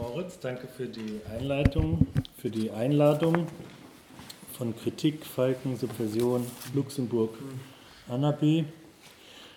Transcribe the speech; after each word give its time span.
Moritz, 0.00 0.38
danke 0.38 0.66
für 0.66 0.86
die 0.86 1.20
Einleitung, 1.30 2.06
für 2.38 2.48
die 2.48 2.70
Einladung 2.70 3.46
von 4.56 4.74
Kritik, 4.74 5.26
Falken, 5.26 5.76
Subversion, 5.76 6.46
Luxemburg, 6.72 7.34
Anabi. 8.08 8.64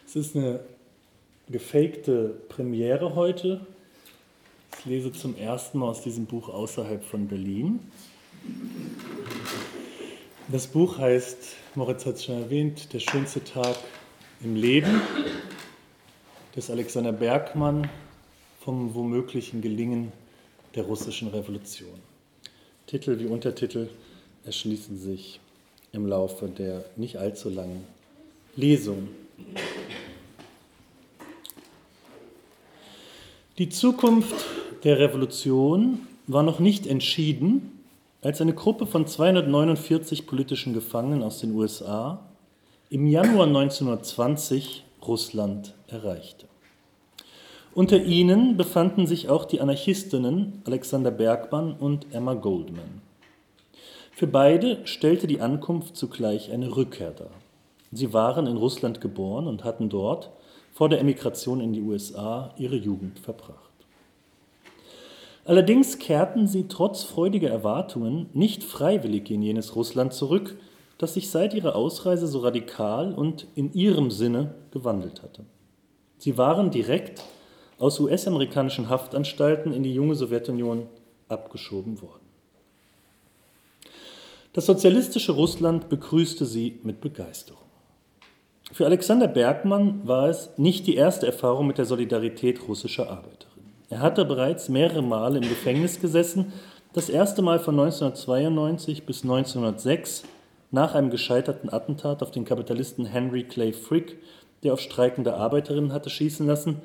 Es 0.06 0.18
ist 0.18 0.36
eine 0.36 0.60
gefakte 1.48 2.42
Premiere 2.50 3.16
heute. 3.16 3.66
Ich 4.80 4.86
lese 4.86 5.14
zum 5.14 5.38
ersten 5.38 5.80
Mal 5.80 5.88
aus 5.88 6.02
diesem 6.02 6.26
Buch 6.26 6.50
außerhalb 6.50 7.06
von 7.06 7.30
Berlin. 7.30 7.80
Das 10.50 10.68
Buch 10.68 10.98
heißt, 10.98 11.56
Moritz 11.76 12.06
hat 12.06 12.16
es 12.16 12.26
schon 12.26 12.44
erwähnt, 12.44 12.92
Der 12.92 13.00
schönste 13.00 13.42
Tag 13.46 13.78
im 14.42 14.58
Leben 14.58 15.02
des 16.54 16.70
Alexander 16.70 17.14
Bergmann 17.14 17.90
vom 18.60 18.94
womöglichen 18.94 19.62
Gelingen 19.62 20.12
der 20.76 20.84
russischen 20.84 21.30
Revolution. 21.30 22.00
Titel 22.88 23.20
wie 23.20 23.26
Untertitel 23.26 23.88
erschließen 24.46 24.98
sich 24.98 25.40
im 25.92 26.08
Laufe 26.08 26.48
der 26.48 26.86
nicht 26.96 27.18
allzu 27.18 27.50
langen 27.50 27.84
Lesung. 28.56 29.10
Die 33.58 33.70
Zukunft 33.70 34.46
der 34.84 35.00
Revolution 35.00 36.08
war 36.28 36.44
noch 36.44 36.60
nicht 36.60 36.88
entschieden, 36.88 37.80
als 38.22 38.42
eine 38.42 38.54
Gruppe 38.54 38.88
von 38.88 39.06
249 39.06 40.26
politischen 40.26 40.74
Gefangenen 40.74 41.24
aus 41.24 41.40
den 41.40 41.52
USA 41.52 42.26
im 42.90 43.06
Januar 43.06 43.48
1920 43.48 44.84
Russland 45.06 45.74
erreichte. 45.88 46.48
Unter 47.76 48.04
ihnen 48.04 48.56
befanden 48.56 49.08
sich 49.08 49.30
auch 49.30 49.46
die 49.46 49.60
Anarchistinnen 49.60 50.62
Alexander 50.66 51.10
Bergmann 51.10 51.74
und 51.74 52.14
Emma 52.14 52.36
Goldman. 52.36 53.02
Für 54.12 54.28
beide 54.28 54.86
stellte 54.86 55.26
die 55.26 55.42
Ankunft 55.42 55.98
zugleich 55.98 56.52
eine 56.52 56.76
Rückkehr 56.76 57.12
dar. 57.12 57.32
Sie 57.92 58.14
waren 58.14 58.46
in 58.46 58.58
Russland 58.58 59.02
geboren 59.02 59.48
und 59.48 59.64
hatten 59.64 59.90
dort 59.90 60.30
vor 60.72 60.88
der 60.88 61.00
Emigration 61.00 61.62
in 61.62 61.74
die 61.74 61.82
USA 61.82 62.54
ihre 62.58 62.76
Jugend 62.76 63.18
verbracht. 63.18 63.58
Allerdings 65.46 65.98
kehrten 65.98 66.48
sie 66.48 66.68
trotz 66.68 67.04
freudiger 67.04 67.50
Erwartungen 67.50 68.30
nicht 68.34 68.64
freiwillig 68.64 69.32
in 69.32 69.42
jenes 69.42 69.76
Russland 69.76 70.14
zurück, 70.14 70.58
das 71.00 71.16
sich 71.16 71.32
seit 71.32 71.56
ihrer 71.56 71.76
Ausreise 71.76 72.28
so 72.28 72.40
radikal 72.40 73.14
und 73.14 73.48
in 73.56 73.74
ihrem 73.74 74.12
Sinne 74.12 74.54
gewandelt 74.70 75.24
hatte. 75.24 75.44
Sie 76.20 76.38
waren 76.38 76.70
direkt 76.70 77.22
aus 77.84 78.00
US-amerikanischen 78.00 78.88
Haftanstalten 78.88 79.74
in 79.74 79.84
die 79.84 79.94
junge 79.94 80.16
Sowjetunion 80.16 80.88
abgeschoben 81.28 82.02
worden. 82.02 82.24
Das 84.54 84.68
sozialistische 84.68 85.34
Russland 85.34 85.90
begrüßte 85.90 86.46
sie 86.46 86.80
mit 86.84 87.02
Begeisterung. 87.02 87.60
Für 88.72 88.86
Alexander 88.86 89.28
Bergmann 89.28 90.08
war 90.08 90.30
es 90.30 90.52
nicht 90.56 90.88
die 90.88 90.96
erste 90.96 91.26
Erfahrung 91.26 91.68
mit 91.68 91.78
der 91.78 91.84
Solidarität 91.84 92.66
russischer 92.70 93.10
Arbeiterin. 93.10 93.66
Er 93.90 94.00
hatte 94.00 94.24
bereits 94.24 94.70
mehrere 94.70 95.02
Male 95.02 95.40
im 95.40 95.50
Gefängnis 95.50 96.00
gesessen, 96.00 96.54
das 96.94 97.10
erste 97.10 97.42
Mal 97.42 97.60
von 97.60 97.78
1992 97.78 99.06
bis 99.06 99.24
1906 99.24 100.24
nach 100.72 100.96
einem 100.96 101.10
gescheiterten 101.10 101.70
Attentat 101.74 102.24
auf 102.24 102.32
den 102.32 102.46
Kapitalisten 102.46 103.06
Henry 103.06 103.44
Clay 103.44 103.74
Frick, 103.74 104.20
der 104.64 104.72
auf 104.72 104.80
streikende 104.80 105.34
Arbeiterinnen 105.34 105.92
hatte 105.92 106.10
schießen 106.10 106.48
lassen, 106.48 106.82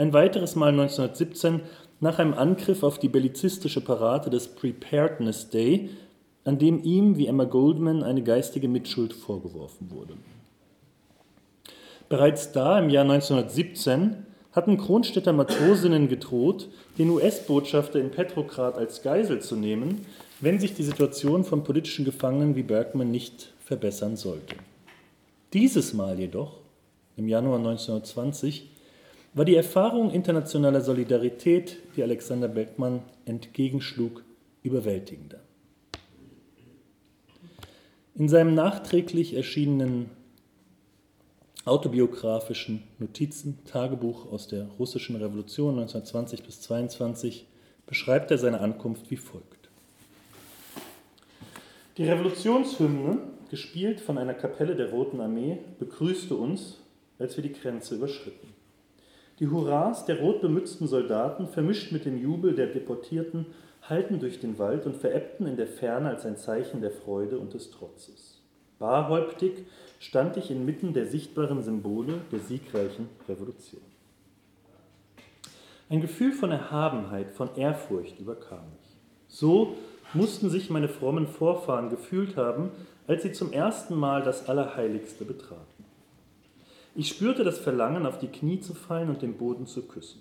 ein 0.00 0.14
weiteres 0.14 0.56
Mal 0.56 0.70
1917 0.70 1.60
nach 2.00 2.18
einem 2.18 2.32
Angriff 2.32 2.82
auf 2.82 2.98
die 2.98 3.10
bellizistische 3.10 3.82
Parade 3.82 4.30
des 4.30 4.48
Preparedness 4.48 5.50
Day, 5.50 5.90
an 6.44 6.58
dem 6.58 6.82
ihm 6.82 7.18
wie 7.18 7.26
Emma 7.26 7.44
Goldman 7.44 8.02
eine 8.02 8.22
geistige 8.22 8.66
Mitschuld 8.66 9.12
vorgeworfen 9.12 9.90
wurde. 9.90 10.14
Bereits 12.08 12.50
da 12.50 12.78
im 12.78 12.88
Jahr 12.88 13.04
1917 13.04 14.24
hatten 14.52 14.78
Kronstädter 14.78 15.34
Matrosinnen 15.34 16.08
gedroht, 16.08 16.68
den 16.96 17.10
US-Botschafter 17.10 18.00
in 18.00 18.10
Petrograd 18.10 18.78
als 18.78 19.02
Geisel 19.02 19.40
zu 19.40 19.54
nehmen, 19.54 20.06
wenn 20.40 20.58
sich 20.58 20.72
die 20.72 20.82
Situation 20.82 21.44
von 21.44 21.62
politischen 21.62 22.06
Gefangenen 22.06 22.56
wie 22.56 22.62
Bergman 22.62 23.10
nicht 23.10 23.52
verbessern 23.62 24.16
sollte. 24.16 24.56
Dieses 25.52 25.92
Mal 25.92 26.18
jedoch, 26.18 26.56
im 27.18 27.28
Januar 27.28 27.58
1920, 27.58 28.69
war 29.32 29.44
die 29.44 29.54
Erfahrung 29.54 30.10
internationaler 30.10 30.80
Solidarität, 30.80 31.78
die 31.96 32.02
Alexander 32.02 32.48
Beckmann 32.48 33.02
entgegenschlug, 33.24 34.24
überwältigender. 34.62 35.40
In 38.16 38.28
seinem 38.28 38.54
nachträglich 38.54 39.34
erschienenen 39.34 40.10
autobiografischen 41.64 42.82
Notizen 42.98 43.58
Tagebuch 43.64 44.30
aus 44.30 44.48
der 44.48 44.66
russischen 44.78 45.16
Revolution 45.16 45.78
1920 45.78 46.42
bis 46.42 46.60
22 46.62 47.46
beschreibt 47.86 48.30
er 48.30 48.38
seine 48.38 48.60
Ankunft 48.60 49.10
wie 49.10 49.16
folgt. 49.16 49.68
Die 51.96 52.04
Revolutionshymne, 52.04 53.18
gespielt 53.50 54.00
von 54.00 54.16
einer 54.16 54.34
Kapelle 54.34 54.74
der 54.74 54.90
Roten 54.90 55.20
Armee, 55.20 55.58
begrüßte 55.78 56.34
uns, 56.34 56.78
als 57.18 57.36
wir 57.36 57.42
die 57.42 57.52
Grenze 57.52 57.96
überschritten. 57.96 58.49
Die 59.40 59.48
Hurras 59.48 60.04
der 60.04 60.20
rotbemützten 60.20 60.86
Soldaten, 60.86 61.48
vermischt 61.48 61.92
mit 61.92 62.04
dem 62.04 62.18
Jubel 62.18 62.54
der 62.54 62.66
Deportierten, 62.66 63.46
hallten 63.82 64.20
durch 64.20 64.38
den 64.38 64.58
Wald 64.58 64.84
und 64.84 64.98
verebbten 64.98 65.46
in 65.46 65.56
der 65.56 65.66
Ferne 65.66 66.10
als 66.10 66.26
ein 66.26 66.36
Zeichen 66.36 66.82
der 66.82 66.90
Freude 66.90 67.38
und 67.38 67.54
des 67.54 67.70
Trotzes. 67.70 68.38
Barhäuptig 68.78 69.64
stand 69.98 70.36
ich 70.36 70.50
inmitten 70.50 70.92
der 70.92 71.06
sichtbaren 71.06 71.62
Symbole 71.62 72.20
der 72.30 72.40
siegreichen 72.40 73.08
Revolution. 73.26 73.80
Ein 75.88 76.02
Gefühl 76.02 76.32
von 76.32 76.50
Erhabenheit, 76.52 77.32
von 77.32 77.56
Ehrfurcht 77.56 78.20
überkam 78.20 78.70
mich. 78.70 78.96
So 79.28 79.74
mussten 80.12 80.50
sich 80.50 80.68
meine 80.68 80.88
frommen 80.88 81.26
Vorfahren 81.26 81.88
gefühlt 81.88 82.36
haben, 82.36 82.70
als 83.06 83.22
sie 83.22 83.32
zum 83.32 83.52
ersten 83.52 83.94
Mal 83.96 84.22
das 84.22 84.48
Allerheiligste 84.48 85.24
betraten. 85.24 85.69
Ich 86.94 87.08
spürte 87.08 87.44
das 87.44 87.58
Verlangen, 87.58 88.04
auf 88.04 88.18
die 88.18 88.28
Knie 88.28 88.60
zu 88.60 88.74
fallen 88.74 89.08
und 89.08 89.22
den 89.22 89.34
Boden 89.34 89.66
zu 89.66 89.82
küssen. 89.82 90.20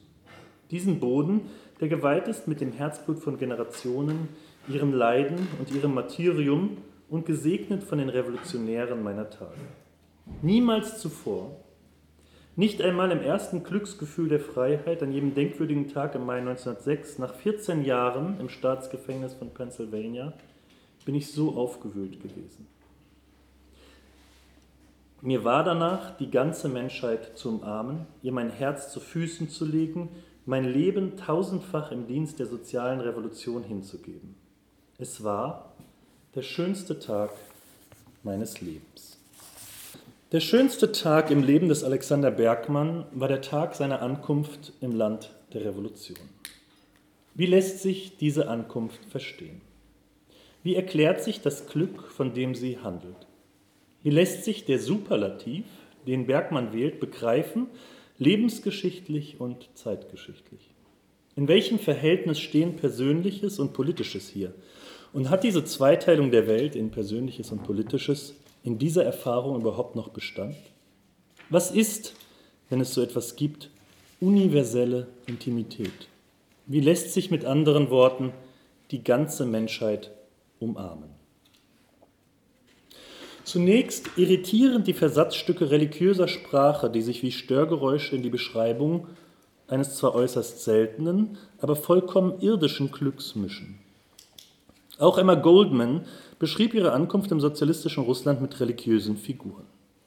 Diesen 0.69 1.00
Boden, 1.00 1.41
der 1.80 1.88
geweiht 1.88 2.28
ist 2.28 2.47
mit 2.47 2.62
dem 2.62 2.72
Herzblut 2.72 3.19
von 3.19 3.38
Generationen, 3.38 4.30
ihrem 4.68 4.94
Leiden 4.94 5.47
und 5.58 5.72
ihrem 5.72 5.96
Martyrium 5.96 6.78
und 7.09 7.25
gesegnet 7.25 7.84
von 7.84 7.97
den 7.97 8.09
Revolutionären 8.09 9.02
meiner 9.02 9.29
Tage. 9.31 9.59
Niemals 10.44 11.00
zuvor, 11.00 11.56
nicht 12.56 12.81
einmal 12.81 13.09
im 13.12 13.22
ersten 13.22 13.63
Glücksgefühl 13.63 14.29
der 14.29 14.40
Freiheit, 14.40 15.02
an 15.02 15.12
jedem 15.12 15.34
denkwürdigen 15.34 15.88
Tag 15.88 16.13
im 16.13 16.25
Mai 16.25 16.40
1906, 16.40 17.18
nach 17.18 17.34
14 17.34 17.84
Jahren 17.84 18.40
im 18.40 18.50
Staatsgefängnis 18.50 19.34
von 19.34 19.50
Pennsylvania, 19.52 20.34
bin 21.06 21.16
ich 21.16 21.31
so 21.31 21.56
aufgewühlt 21.56 22.22
gewesen. 22.22 22.68
Mir 25.22 25.44
war 25.44 25.63
danach, 25.63 26.16
die 26.18 26.31
ganze 26.31 26.69
Menschheit 26.69 27.38
zu 27.38 27.50
umarmen, 27.50 28.07
ihr 28.22 28.31
mein 28.31 28.50
Herz 28.50 28.91
zu 28.91 29.02
Füßen 29.02 29.50
zu 29.50 29.66
legen, 29.66 30.09
mein 30.46 30.63
Leben 30.63 31.18
tausendfach 31.18 31.91
im 31.91 32.07
Dienst 32.07 32.40
der 32.40 32.46
sozialen 32.46 33.02
Revolution 33.02 33.63
hinzugeben. 33.63 34.35
Es 34.97 35.24
war 35.24 35.74
der 36.35 36.41
schönste 36.41 37.00
Tag 37.00 37.31
meines 38.24 38.62
Lebens. 38.62 39.18
Der 40.31 40.40
schönste 40.40 40.91
Tag 40.91 41.31
im 41.31 41.44
Leben 41.44 41.69
des 41.69 41.84
Alexander 41.84 42.31
Bergmann 42.31 43.06
war 43.12 43.28
der 43.28 43.41
Tag 43.41 43.75
seiner 43.75 44.02
Ankunft 44.02 44.74
im 44.79 44.96
Land 44.96 45.31
der 45.53 45.66
Revolution. 45.66 46.19
Wie 47.34 47.46
lässt 47.47 47.79
sich 47.79 48.18
diese 48.18 48.47
Ankunft 48.47 49.03
verstehen? 49.05 49.61
Wie 50.64 50.76
erklärt 50.76 51.23
sich 51.23 51.41
das 51.41 51.67
Glück, 51.67 52.03
von 52.03 52.34
dem 52.34 52.53
sie 52.53 52.78
handelt? 52.78 53.28
Wie 54.03 54.09
lässt 54.09 54.46
sich 54.46 54.66
der 54.66 54.79
Superlativ, 54.79 55.66
den 56.07 56.25
Bergmann 56.25 56.73
wählt, 56.73 56.99
begreifen, 56.99 57.67
lebensgeschichtlich 58.17 59.40
und 59.40 59.69
zeitgeschichtlich? 59.73 60.61
In 61.35 61.47
welchem 61.47 61.79
Verhältnis 61.79 62.40
stehen 62.40 62.75
Persönliches 62.75 63.59
und 63.59 63.73
Politisches 63.73 64.29
hier? 64.29 64.53
Und 65.11 65.29
hat 65.29 65.43
diese 65.43 65.66
Zweiteilung 65.66 66.31
der 66.31 66.47
Welt 66.47 66.75
in 66.75 66.91
Persönliches 66.91 67.51
und 67.51 67.63
Politisches 67.63 68.35
in 68.63 68.78
dieser 68.78 69.03
Erfahrung 69.03 69.59
überhaupt 69.59 69.96
noch 69.96 70.09
Bestand? 70.09 70.55
Was 71.49 71.72
ist, 71.72 72.13
wenn 72.69 72.79
es 72.79 72.93
so 72.93 73.01
etwas 73.01 73.35
gibt, 73.35 73.69
universelle 74.19 75.07
Intimität? 75.25 76.07
Wie 76.67 76.81
lässt 76.81 77.13
sich 77.13 77.31
mit 77.31 77.46
anderen 77.46 77.90
Worten 77.90 78.31
die 78.91 79.03
ganze 79.03 79.46
Menschheit 79.46 80.11
umarmen? 80.59 81.19
Zunächst 83.49 84.11
irritieren 84.16 84.84
die 84.84 84.93
Versatzstücke 84.93 85.72
religiöser 85.72 86.28
Sprache, 86.28 86.87
die 86.87 87.01
sich 87.01 87.23
wie 87.23 87.31
Störgeräusche 87.31 88.16
in 88.16 88.22
die 88.22 88.29
Beschreibung 88.29 89.07
eines 89.67 89.96
zwar 89.96 90.13
äußerst 90.13 90.63
seltenen, 90.63 91.35
aber 91.57 91.75
vollkommen 91.75 92.41
irdischen 92.41 92.91
Glücks 92.91 93.34
mischen. 93.34 93.79
Auch 94.99 95.17
Emma 95.17 95.34
Goldman 95.34 96.05
beschrieb 96.37 96.75
ihre 96.75 96.91
Ankunft 96.91 97.31
im 97.31 97.40
sozialistischen 97.40 98.03
Russland 98.03 98.40
mit 98.40 98.59
religiösen 98.59 99.17
Figuren. 99.17 99.66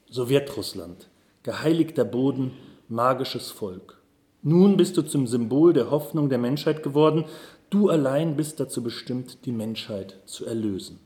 Sowjetrussland, 0.09 1.09
geheiligter 1.43 2.05
Boden, 2.05 2.51
magisches 2.87 3.51
Volk. 3.51 3.99
Nun 4.41 4.77
bist 4.77 4.95
du 4.95 5.01
zum 5.01 5.27
Symbol 5.27 5.73
der 5.73 5.91
Hoffnung 5.91 6.29
der 6.29 6.37
Menschheit 6.39 6.81
geworden, 6.81 7.25
du 7.69 7.89
allein 7.89 8.37
bist 8.37 8.61
dazu 8.61 8.81
bestimmt, 8.81 9.45
die 9.45 9.51
Menschheit 9.51 10.21
zu 10.27 10.45
erlösen. 10.45 11.01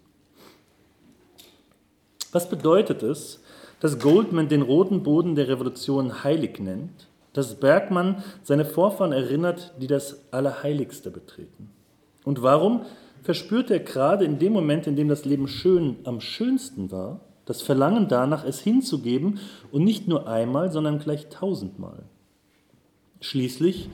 Was 2.31 2.50
bedeutet 2.50 3.03
es, 3.03 3.41
dass 3.79 4.00
Goldman 4.00 4.50
den 4.50 4.62
roten 4.62 5.03
Boden 5.03 5.35
der 5.35 5.47
Revolution 5.47 6.24
heilig 6.24 6.59
nennt, 6.59 7.07
dass 7.33 7.59
Bergmann 7.59 8.24
seine 8.44 8.65
Vorfahren 8.65 9.12
erinnert, 9.12 9.74
die 9.79 9.88
das 9.88 10.24
Allerheiligste 10.31 11.12
betreten? 11.12 11.69
Und 12.24 12.41
warum 12.41 12.81
verspürte 13.24 13.74
er 13.74 13.79
gerade 13.79 14.25
in 14.25 14.39
dem 14.39 14.53
Moment, 14.53 14.88
in 14.88 14.95
dem 14.95 15.07
das 15.07 15.25
Leben 15.25 15.47
schön 15.47 15.97
am 16.03 16.21
schönsten 16.21 16.91
war, 16.91 17.21
das 17.45 17.62
Verlangen 17.62 18.07
danach, 18.09 18.44
es 18.44 18.59
hinzugeben 18.59 19.39
und 19.71 19.83
nicht 19.83 20.07
nur 20.07 20.27
einmal, 20.27 20.71
sondern 20.71 21.00
gleich 21.00 21.30
tausendmal. 21.30 22.03
Schließlich 23.21 23.89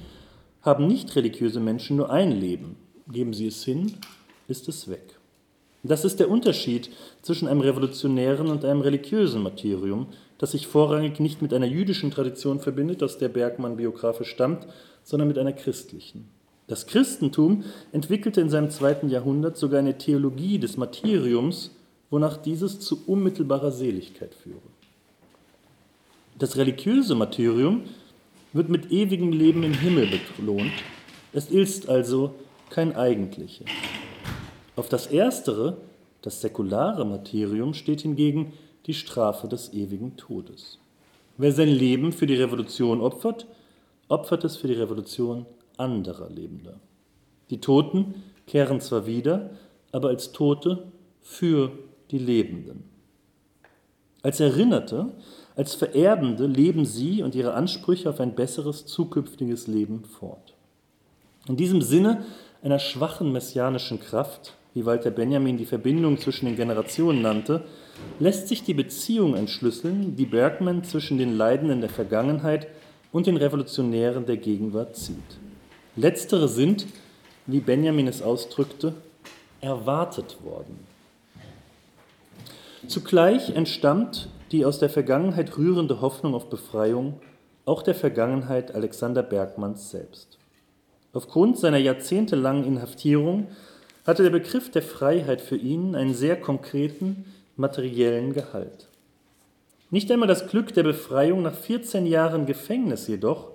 haben 0.62 0.88
nicht 0.88 1.16
religiöse 1.16 1.60
Menschen 1.60 1.98
nur 1.98 2.10
ein 2.10 2.32
Leben. 2.32 2.76
Geben 3.12 3.34
sie 3.34 3.48
es 3.48 3.64
hin, 3.64 3.94
ist 4.48 4.68
es 4.68 4.88
weg. 4.88 5.13
Das 5.86 6.06
ist 6.06 6.22
der 6.22 6.30
Unterschied 6.30 6.90
zwischen 7.22 7.48
einem 7.48 7.60
revolutionären 7.60 8.48
und 8.48 8.64
einem 8.64 8.80
religiösen 8.80 9.44
Martyrium, 9.44 10.08
das 10.38 10.52
sich 10.52 10.66
vorrangig 10.66 11.20
nicht 11.20 11.42
mit 11.42 11.54
einer 11.54 11.66
jüdischen 11.66 12.10
Tradition 12.10 12.62
verbindet, 12.62 13.04
aus 13.04 13.18
der 13.18 13.28
Bergmann 13.28 13.76
biografisch 13.76 14.30
stammt, 14.30 14.66
sondern 15.04 15.28
mit 15.28 15.38
einer 15.38 15.52
christlichen. 15.52 16.30
Das 16.68 16.88
Christentum 16.88 17.66
entwickelte 17.92 18.40
in 18.40 18.50
seinem 18.50 18.70
zweiten 18.70 19.10
Jahrhundert 19.10 19.58
sogar 19.58 19.80
eine 19.80 19.98
Theologie 19.98 20.58
des 20.58 20.78
Martyriums, 20.78 21.72
wonach 22.10 22.38
dieses 22.38 22.80
zu 22.80 23.04
unmittelbarer 23.06 23.72
Seligkeit 23.72 24.34
führe. 24.34 24.62
Das 26.40 26.56
religiöse 26.56 27.14
Martyrium 27.16 27.82
wird 28.54 28.70
mit 28.70 28.92
ewigem 28.92 29.34
Leben 29.34 29.64
im 29.64 29.74
Himmel 29.74 30.08
belohnt. 30.38 30.72
Es 31.34 31.50
ist 31.50 31.90
also 31.90 32.34
kein 32.70 32.96
eigentliches. 32.96 33.68
Auf 34.76 34.90
das 34.90 35.08
erstere, 35.08 35.78
das 36.22 36.42
säkulare 36.42 37.06
Martyrium, 37.06 37.74
steht 37.74 38.02
hingegen 38.02 38.54
die 38.86 38.94
Strafe 38.94 39.48
des 39.48 39.74
ewigen 39.74 40.18
Todes. 40.18 40.80
Wer 41.38 41.52
sein 41.52 41.70
Leben 41.70 42.12
für 42.12 42.28
die 42.28 42.36
Revolution 42.36 43.02
opfert, 43.02 43.48
opfert 44.08 44.44
es 44.44 44.58
für 44.58 44.68
die 44.68 44.74
Revolution 44.74 45.46
anderer 45.78 46.30
Lebender. 46.30 46.80
Die 47.50 47.60
Toten 47.60 48.24
kehren 48.48 48.82
zwar 48.82 49.06
wieder, 49.06 49.52
aber 49.92 50.10
als 50.10 50.32
Tote 50.32 50.88
für 51.22 51.72
die 52.12 52.20
Lebenden. 52.20 52.84
Als 54.22 54.40
Erinnerte, 54.40 55.12
als 55.56 55.76
Vererbende 55.76 56.48
leben 56.48 56.86
sie 56.86 57.22
und 57.22 57.36
ihre 57.36 57.54
Ansprüche 57.54 58.10
auf 58.10 58.20
ein 58.20 58.36
besseres 58.36 58.86
zukünftiges 58.86 59.68
Leben 59.68 60.04
fort. 60.06 60.54
In 61.48 61.58
diesem 61.58 61.82
Sinne 61.82 62.24
einer 62.62 62.80
schwachen 62.80 63.32
messianischen 63.32 64.00
Kraft, 64.00 64.54
wie 64.74 64.86
Walter 64.86 65.12
Benjamin 65.12 65.58
die 65.58 65.66
Verbindung 65.66 66.18
zwischen 66.18 66.46
den 66.46 66.56
Generationen 66.56 67.22
nannte, 67.22 67.64
lässt 68.20 68.48
sich 68.48 68.64
die 68.64 68.74
Beziehung 68.74 69.36
entschlüsseln, 69.36 70.16
die 70.16 70.26
Bergman 70.26 70.84
zwischen 70.84 71.18
den 71.18 71.38
Leidenden 71.38 71.82
der 71.82 71.90
Vergangenheit 71.90 72.68
und 73.12 73.28
den 73.28 73.38
Revolutionären 73.38 74.26
der 74.26 74.38
Gegenwart 74.38 74.96
zieht. 74.96 75.18
Letztere 75.96 76.48
sind, 76.48 76.88
wie 77.46 77.60
Benjamin 77.60 78.08
es 78.08 78.22
ausdrückte, 78.22 78.94
erwartet 79.62 80.38
worden. 80.44 80.80
Zugleich 82.88 83.56
entstammt 83.56 84.28
die 84.52 84.66
aus 84.66 84.80
der 84.80 84.90
Vergangenheit 84.90 85.58
rührende 85.58 86.02
Hoffnung 86.02 86.36
auf 86.36 86.50
Befreiung 86.50 87.20
auch 87.66 87.82
der 87.82 87.96
Vergangenheit 87.96 88.76
Alexander 88.76 89.24
Bergmanns 89.24 89.90
selbst. 89.90 90.38
Aufgrund 91.14 91.58
seiner 91.58 91.78
jahrzehntelangen 91.78 92.66
Inhaftierung 92.66 93.48
hatte 94.06 94.24
der 94.24 94.30
Begriff 94.30 94.70
der 94.72 94.82
Freiheit 94.82 95.42
für 95.42 95.56
ihn 95.56 95.96
einen 95.96 96.14
sehr 96.14 96.40
konkreten 96.40 97.26
materiellen 97.56 98.34
Gehalt. 98.34 98.90
Nicht 99.92 100.12
einmal 100.12 100.28
das 100.28 100.48
Glück 100.48 100.74
der 100.74 100.84
Befreiung 100.84 101.44
nach 101.44 101.54
14 101.54 102.06
Jahren 102.06 102.46
Gefängnis 102.46 103.08
jedoch 103.08 103.52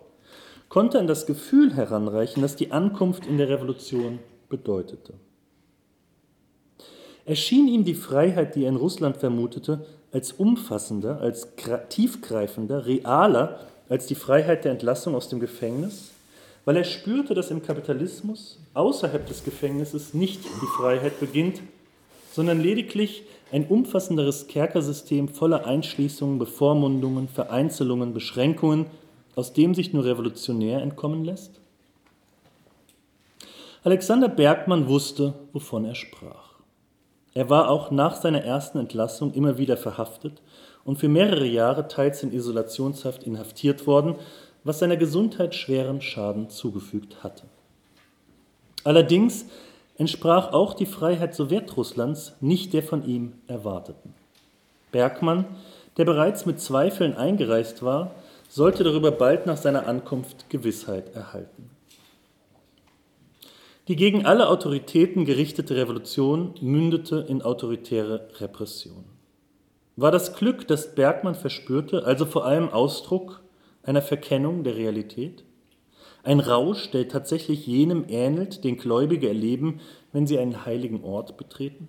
konnte 0.69 0.99
an 0.99 1.07
das 1.07 1.27
Gefühl 1.27 1.75
heranreichen, 1.75 2.43
das 2.43 2.57
die 2.57 2.71
Ankunft 2.71 3.27
in 3.27 3.39
der 3.39 3.49
Revolution 3.49 4.19
bedeutete. 4.49 5.15
Erschien 7.25 7.69
ihm 7.69 7.85
die 7.85 7.95
Freiheit, 7.95 8.55
die 8.55 8.65
er 8.65 8.71
in 8.71 8.77
Russland 8.77 9.17
vermutete, 9.17 9.85
als 10.13 10.33
umfassender, 10.33 11.21
als 11.21 11.49
tiefgreifender, 11.91 12.87
realer 12.87 13.61
als 13.89 14.07
die 14.07 14.15
Freiheit 14.15 14.65
der 14.65 14.73
Entlassung 14.73 15.15
aus 15.15 15.29
dem 15.29 15.41
Gefängnis, 15.41 16.11
weil 16.69 16.77
er 16.77 16.85
spürte, 16.85 17.33
dass 17.33 17.51
im 17.51 17.63
Kapitalismus 17.63 18.59
außerhalb 18.75 19.27
des 19.27 19.43
Gefängnisses 19.43 20.13
nicht 20.13 20.45
die 20.45 20.67
Freiheit 20.77 21.19
beginnt, 21.19 21.63
sondern 22.31 22.61
lediglich 22.61 23.23
ein 23.51 23.67
umfassenderes 23.67 24.49
Kerkersystem 24.49 25.29
voller 25.29 25.65
Einschließungen, 25.65 26.39
Bevormundungen, 26.39 27.27
Vereinzelungen, 27.29 28.13
Beschränkungen, 28.13 28.85
aus 29.35 29.55
dem 29.55 29.75
sich 29.75 29.95
nur 29.95 30.05
revolutionär 30.05 30.83
entkommen 30.83 31.25
lässt? 31.25 31.53
Alexander 33.83 34.29
Bergmann 34.29 34.89
wusste, 34.89 35.33
wovon 35.55 35.87
er 35.87 35.95
sprach. 35.95 36.59
Er 37.33 37.49
war 37.49 37.71
auch 37.71 37.91
nach 37.91 38.15
seiner 38.21 38.45
ersten 38.45 38.77
Entlassung 38.77 39.33
immer 39.33 39.57
wieder 39.57 39.79
verhaftet 39.79 40.43
und 40.85 40.99
für 40.99 41.09
mehrere 41.09 41.47
Jahre 41.47 41.89
teils 41.89 42.23
in 42.23 42.31
Isolationshaft 42.31 43.23
inhaftiert 43.23 43.87
worden, 43.87 44.17
was 44.69 44.79
seiner 44.79 44.99
Gesundheit 44.99 45.55
schweren 45.55 46.03
Schaden 46.03 46.51
zugefügt 46.51 47.25
hatte. 47.25 47.45
Allerdings 48.85 49.47
entsprach 49.97 50.53
auch 50.53 50.75
die 50.75 50.87
Freiheit 50.87 51.35
Sowjetrusslands 51.35 52.35
nicht 52.41 52.75
der 52.75 52.83
von 52.83 53.05
ihm 53.05 53.33
erwarteten. 53.47 54.13
Bergmann, 54.93 55.47
der 55.97 56.05
bereits 56.05 56.45
mit 56.45 56.61
Zweifeln 56.61 57.17
eingereist 57.17 57.83
war, 57.83 58.15
sollte 58.49 58.85
darüber 58.85 59.11
bald 59.11 59.47
nach 59.47 59.57
seiner 59.57 59.87
Ankunft 59.87 60.51
Gewissheit 60.51 61.15
erhalten. 61.15 61.71
Die 63.89 63.97
gegen 63.97 64.27
alle 64.27 64.51
Autoritäten 64.51 65.25
gerichtete 65.25 65.77
Revolution 65.77 66.55
mündete 66.61 67.25
in 67.27 67.41
autoritäre 67.41 68.29
Repression. 68.39 69.05
War 69.97 70.13
das 70.13 70.35
Glück, 70.35 70.69
das 70.69 70.95
Bergmann 70.95 71.35
verspürte, 71.35 72.05
also 72.05 72.27
vor 72.27 72.45
allem 72.45 72.69
Ausdruck 72.69 73.41
einer 73.89 74.03
Verkennung 74.03 74.65
der 74.65 74.77
Realität? 74.77 75.45
Ein 76.23 76.41
Rausch, 76.41 76.91
der 76.91 77.09
tatsächlich 77.09 77.67
jenem 77.67 78.05
ähnelt, 78.09 78.63
den 78.63 78.77
Gläubige 78.77 79.29
erleben, 79.29 79.81
wenn 80.13 80.27
sie 80.27 80.39
einen 80.39 80.67
heiligen 80.67 81.03
Ort 81.03 81.39
betreten? 81.39 81.89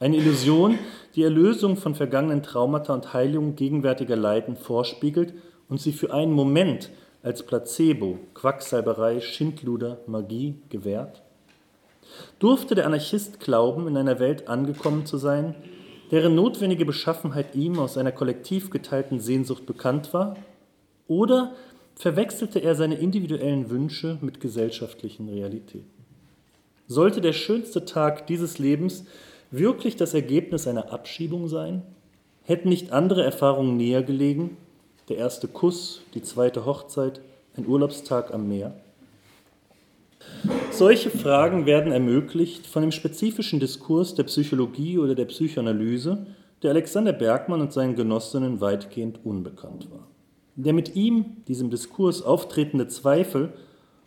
Eine 0.00 0.18
Illusion, 0.18 0.78
die 1.14 1.22
Erlösung 1.22 1.76
von 1.76 1.94
vergangenen 1.94 2.42
Traumata 2.42 2.92
und 2.92 3.14
Heilung 3.14 3.56
gegenwärtiger 3.56 4.16
Leiden 4.16 4.54
vorspiegelt 4.54 5.32
und 5.70 5.80
sie 5.80 5.92
für 5.92 6.12
einen 6.12 6.32
Moment 6.32 6.90
als 7.22 7.42
Placebo, 7.42 8.18
Quacksalberei, 8.34 9.20
Schindluder, 9.20 10.00
Magie 10.06 10.56
gewährt? 10.68 11.22
Durfte 12.38 12.74
der 12.74 12.86
Anarchist 12.86 13.40
glauben, 13.40 13.86
in 13.88 13.96
einer 13.96 14.18
Welt 14.18 14.48
angekommen 14.48 15.06
zu 15.06 15.16
sein, 15.16 15.54
deren 16.10 16.34
notwendige 16.34 16.84
Beschaffenheit 16.84 17.54
ihm 17.54 17.78
aus 17.78 17.96
einer 17.96 18.12
kollektiv 18.12 18.68
geteilten 18.68 19.20
Sehnsucht 19.20 19.64
bekannt 19.64 20.12
war? 20.12 20.36
Oder 21.10 21.56
verwechselte 21.96 22.60
er 22.60 22.76
seine 22.76 22.94
individuellen 22.94 23.68
Wünsche 23.68 24.18
mit 24.20 24.40
gesellschaftlichen 24.40 25.28
Realitäten? 25.28 25.90
Sollte 26.86 27.20
der 27.20 27.32
schönste 27.32 27.84
Tag 27.84 28.28
dieses 28.28 28.60
Lebens 28.60 29.04
wirklich 29.50 29.96
das 29.96 30.14
Ergebnis 30.14 30.68
einer 30.68 30.92
Abschiebung 30.92 31.48
sein? 31.48 31.82
Hätten 32.44 32.68
nicht 32.68 32.92
andere 32.92 33.24
Erfahrungen 33.24 33.76
näher 33.76 34.04
gelegen, 34.04 34.56
der 35.08 35.16
erste 35.16 35.48
Kuss, 35.48 36.02
die 36.14 36.22
zweite 36.22 36.64
Hochzeit, 36.64 37.20
ein 37.56 37.66
Urlaubstag 37.66 38.32
am 38.32 38.46
Meer? 38.46 38.72
Solche 40.70 41.10
Fragen 41.10 41.66
werden 41.66 41.90
ermöglicht 41.90 42.68
von 42.68 42.82
dem 42.82 42.92
spezifischen 42.92 43.58
Diskurs 43.58 44.14
der 44.14 44.24
Psychologie 44.24 44.98
oder 44.98 45.16
der 45.16 45.24
Psychoanalyse, 45.24 46.24
der 46.62 46.70
Alexander 46.70 47.12
Bergmann 47.12 47.62
und 47.62 47.72
seinen 47.72 47.96
Genossinnen 47.96 48.60
weitgehend 48.60 49.18
unbekannt 49.24 49.90
war. 49.90 50.06
Der 50.56 50.72
mit 50.72 50.96
ihm, 50.96 51.36
diesem 51.48 51.70
Diskurs, 51.70 52.22
auftretende 52.22 52.88
Zweifel, 52.88 53.52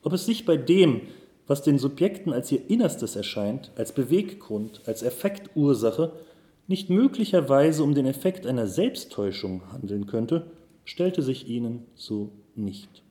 ob 0.04 0.14
es 0.14 0.26
sich 0.26 0.46
bei 0.46 0.58
dem, 0.58 1.02
was 1.48 1.62
den 1.62 1.78
Subjekten 1.78 2.32
als 2.32 2.52
ihr 2.52 2.70
Innerstes 2.70 3.16
erscheint, 3.16 3.72
als 3.76 3.92
Beweggrund, 3.92 4.82
als 4.86 5.04
Effektursache, 5.04 6.14
nicht 6.68 6.90
möglicherweise 6.90 7.84
um 7.84 7.94
den 7.94 8.06
Effekt 8.06 8.48
einer 8.48 8.68
Selbsttäuschung 8.68 9.62
handeln 9.72 10.06
könnte, 10.06 10.46
stellte 10.86 11.22
sich 11.22 11.48
ihnen 11.50 11.86
so 11.96 12.32
nicht. 12.56 13.04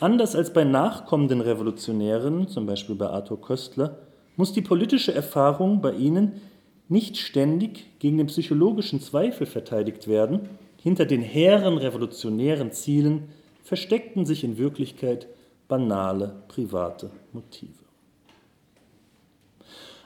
Anders 0.00 0.36
als 0.36 0.52
bei 0.52 0.64
nachkommenden 0.64 1.40
Revolutionären, 1.40 2.48
zum 2.48 2.66
Beispiel 2.66 2.94
bei 2.94 3.08
Arthur 3.08 3.40
Köstler, 3.40 3.98
muss 4.36 4.52
die 4.52 4.62
politische 4.62 5.12
Erfahrung 5.12 5.80
bei 5.80 5.92
ihnen 5.92 6.40
nicht 6.88 7.18
ständig 7.18 7.86
gegen 7.98 8.16
den 8.16 8.28
psychologischen 8.28 9.00
Zweifel 9.00 9.46
verteidigt 9.46 10.06
werden, 10.08 10.48
hinter 10.88 11.04
den 11.04 11.20
hehren 11.20 11.76
revolutionären 11.76 12.72
Zielen 12.72 13.28
versteckten 13.62 14.24
sich 14.24 14.42
in 14.42 14.56
Wirklichkeit 14.56 15.28
banale 15.68 16.42
private 16.48 17.10
Motive. 17.34 17.84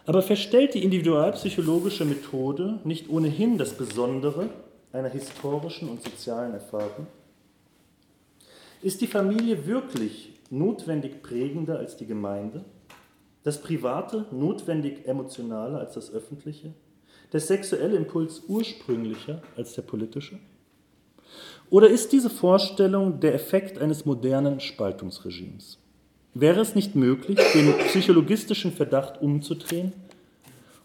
Aber 0.06 0.22
verstellt 0.22 0.74
die 0.74 0.82
individualpsychologische 0.82 2.04
Methode 2.04 2.80
nicht 2.82 3.08
ohnehin 3.08 3.58
das 3.58 3.74
Besondere 3.74 4.50
einer 4.92 5.08
historischen 5.08 5.88
und 5.88 6.02
sozialen 6.02 6.54
Erfahrung? 6.54 7.06
Ist 8.82 9.00
die 9.02 9.06
Familie 9.06 9.64
wirklich 9.68 10.32
notwendig 10.50 11.22
prägender 11.22 11.78
als 11.78 11.96
die 11.96 12.06
Gemeinde? 12.06 12.64
Das 13.44 13.62
Private 13.62 14.26
notwendig 14.32 15.06
emotionaler 15.06 15.78
als 15.78 15.94
das 15.94 16.12
Öffentliche? 16.12 16.74
Der 17.32 17.38
sexuelle 17.38 17.96
Impuls 17.96 18.42
ursprünglicher 18.48 19.42
als 19.56 19.74
der 19.74 19.82
politische? 19.82 20.40
Oder 21.70 21.88
ist 21.88 22.12
diese 22.12 22.30
Vorstellung 22.30 23.20
der 23.20 23.34
Effekt 23.34 23.78
eines 23.78 24.04
modernen 24.04 24.60
Spaltungsregimes? 24.60 25.78
Wäre 26.34 26.60
es 26.60 26.74
nicht 26.74 26.94
möglich, 26.94 27.38
den 27.54 27.72
psychologistischen 27.86 28.72
Verdacht 28.72 29.20
umzudrehen, 29.20 29.92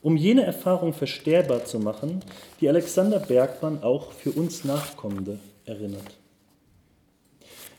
um 0.02 0.16
jene 0.18 0.44
Erfahrung 0.44 0.94
verstärkbar 0.94 1.66
zu 1.66 1.80
machen, 1.80 2.22
die 2.62 2.70
Alexander 2.70 3.20
Bergmann 3.20 3.84
auch 3.84 4.12
für 4.12 4.32
uns 4.32 4.64
Nachkommende 4.64 5.40
erinnert? 5.66 6.18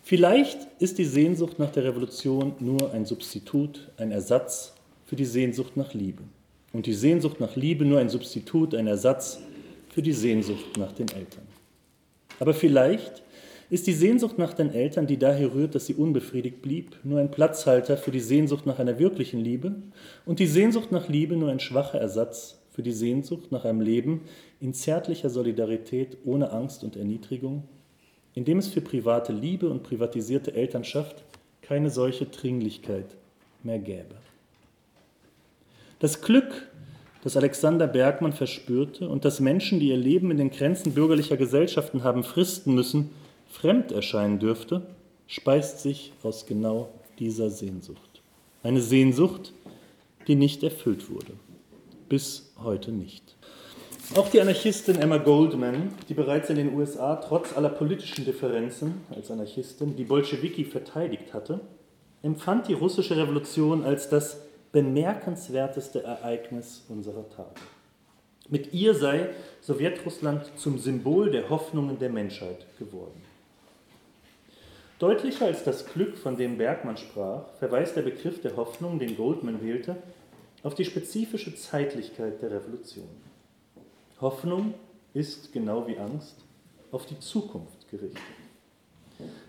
Vielleicht 0.03 0.59
ist 0.79 0.97
die 0.97 1.05
Sehnsucht 1.05 1.59
nach 1.59 1.71
der 1.71 1.85
Revolution 1.85 2.55
nur 2.61 2.93
ein 2.93 3.05
Substitut, 3.05 3.89
ein 3.99 4.11
Ersatz 4.11 4.73
für 5.05 5.17
die 5.17 5.27
Sehnsucht 5.27 5.77
nach 5.77 5.93
Liebe. 5.93 6.23
Und 6.73 6.87
die 6.87 6.95
Sehnsucht 6.95 7.41
nach 7.41 7.57
Liebe 7.57 7.85
nur 7.85 7.99
ein 8.01 8.09
Substitut, 8.09 8.75
ein 8.75 8.87
Ersatz 8.87 9.39
für 9.91 10.01
die 10.01 10.13
Sehnsucht 10.13 10.79
nach 10.79 10.93
den 10.93 11.09
Eltern. 11.09 11.47
Aber 12.39 12.55
vielleicht 12.55 13.23
ist 13.71 13.87
die 13.87 13.93
Sehnsucht 13.93 14.39
nach 14.39 14.55
den 14.55 14.73
Eltern, 14.73 15.07
die 15.07 15.19
daher 15.19 15.55
rührt, 15.55 15.75
dass 15.75 15.87
sie 15.87 15.95
unbefriedigt 15.95 16.63
blieb, 16.63 16.97
nur 17.05 17.21
ein 17.21 17.31
Platzhalter 17.31 17.97
für 17.97 18.11
die 18.11 18.21
Sehnsucht 18.21 18.65
nach 18.65 18.79
einer 18.79 18.99
wirklichen 18.99 19.41
Liebe 19.41 19.75
und 20.25 20.39
die 20.39 20.47
Sehnsucht 20.47 20.91
nach 20.91 21.09
Liebe 21.09 21.37
nur 21.37 21.51
ein 21.51 21.61
schwacher 21.61 22.01
Ersatz 22.01 22.59
für 22.71 22.83
die 22.83 22.93
Sehnsucht 22.93 23.53
nach 23.53 23.65
einem 23.65 23.81
Leben 23.81 24.23
in 24.61 24.73
zärtlicher 24.73 25.29
Solidarität 25.29 26.17
ohne 26.25 26.53
Angst 26.53 26.83
und 26.83 26.97
Erniedrigung, 26.97 27.65
in 28.35 28.45
dem 28.45 28.59
es 28.59 28.69
für 28.69 28.81
private 28.81 29.33
Liebe 29.33 29.69
und 29.69 29.83
privatisierte 29.83 30.55
Elternschaft 30.55 31.25
keine 31.61 31.91
solche 31.91 32.27
Dringlichkeit 32.27 33.17
mehr 33.63 33.79
gäbe. 33.79 34.15
Das 35.99 36.23
Glück, 36.23 36.69
das 37.25 37.37
Alexander 37.37 37.87
Bergmann 37.87 38.33
verspürte 38.33 39.09
und 39.09 39.25
das 39.25 39.41
Menschen, 39.41 39.81
die 39.81 39.89
ihr 39.89 39.97
Leben 39.97 40.31
in 40.31 40.37
den 40.37 40.51
Grenzen 40.51 40.95
bürgerlicher 40.95 41.37
Gesellschaften 41.37 42.05
haben 42.05 42.23
fristen 42.23 42.75
müssen, 42.75 43.11
fremd 43.49 43.93
erscheinen 43.93 44.39
dürfte, 44.39 44.83
speist 45.27 45.81
sich 45.81 46.13
aus 46.23 46.47
genau 46.47 46.89
dieser 47.19 47.51
Sehnsucht. 47.51 48.23
Eine 48.63 48.81
Sehnsucht, 48.81 49.53
die 50.27 50.37
nicht 50.37 50.63
erfüllt 50.63 51.11
wurde. 51.11 51.33
Bis 52.09 52.53
heute 52.63 52.93
nicht. 52.93 53.37
Auch 54.17 54.31
die 54.31 54.41
Anarchistin 54.41 54.97
Emma 54.97 55.19
Goldman, 55.19 55.93
die 56.09 56.15
bereits 56.15 56.49
in 56.49 56.57
den 56.57 56.75
USA 56.75 57.17
trotz 57.17 57.55
aller 57.55 57.69
politischen 57.69 58.25
Differenzen 58.25 59.03
als 59.15 59.31
Anarchistin 59.31 59.97
die 59.97 60.05
Bolschewiki 60.05 60.65
verteidigt 60.65 61.35
hatte, 61.35 61.61
empfand 62.23 62.69
die 62.69 62.73
russische 62.73 63.17
Revolution 63.17 63.85
als 63.85 64.09
das 64.09 64.48
bemerkenswerteste 64.73 66.03
Ereignis 66.03 66.85
unserer 66.89 67.29
Tage. 67.31 67.61
Mit 68.49 68.73
ihr 68.73 68.95
sei 68.95 69.31
Sowjetrussland 69.61 70.51
zum 70.57 70.79
Symbol 70.79 71.31
der 71.31 71.51
Hoffnungen 71.51 71.99
der 71.99 72.11
Menschheit 72.11 72.67
geworden. 72.79 73.23
Deutlicher 74.99 75.47
als 75.47 75.63
das 75.65 75.87
Glück, 75.87 76.17
von 76.17 76.37
dem 76.37 76.59
Bergmann 76.59 76.97
sprach, 76.97 77.45
verweist 77.59 77.97
der 77.97 78.03
Begriff 78.03 78.41
der 78.41 78.57
Hoffnung, 78.57 78.99
den 78.99 79.17
Goldman 79.17 79.63
wählte, 79.63 79.97
auf 80.63 80.75
die 80.75 80.85
spezifische 80.85 81.55
Zeitlichkeit 81.55 82.43
der 82.43 82.51
Revolution. 82.51 83.09
Hoffnung 84.21 84.75
ist, 85.15 85.53
genau 85.53 85.87
wie 85.87 85.99
Angst, 85.99 86.37
auf 86.91 87.07
die 87.07 87.21
Zukunft 87.21 87.89
gerichtet. 87.91 88.23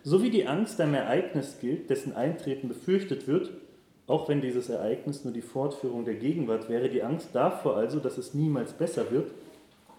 So 0.04 0.22
wie 0.22 0.30
die 0.30 0.48
Angst 0.48 0.80
einem 0.82 0.96
Ereignis 0.96 1.58
gilt, 1.60 1.90
dessen 1.90 2.16
Eintreten 2.16 2.68
befürchtet 2.68 3.28
wird, 3.28 3.52
auch 4.10 4.28
wenn 4.28 4.42
dieses 4.42 4.70
Ereignis 4.70 5.24
nur 5.24 5.34
die 5.34 5.42
Fortführung 5.42 6.04
der 6.04 6.16
Gegenwart 6.16 6.68
wäre, 6.68 6.89
die 6.89 7.04
Angst 7.04 7.30
davor 7.34 7.78
also, 7.78 8.00
dass 8.00 8.18
es 8.18 8.34
niemals 8.34 8.74
besser 8.74 9.12
wird, 9.12 9.32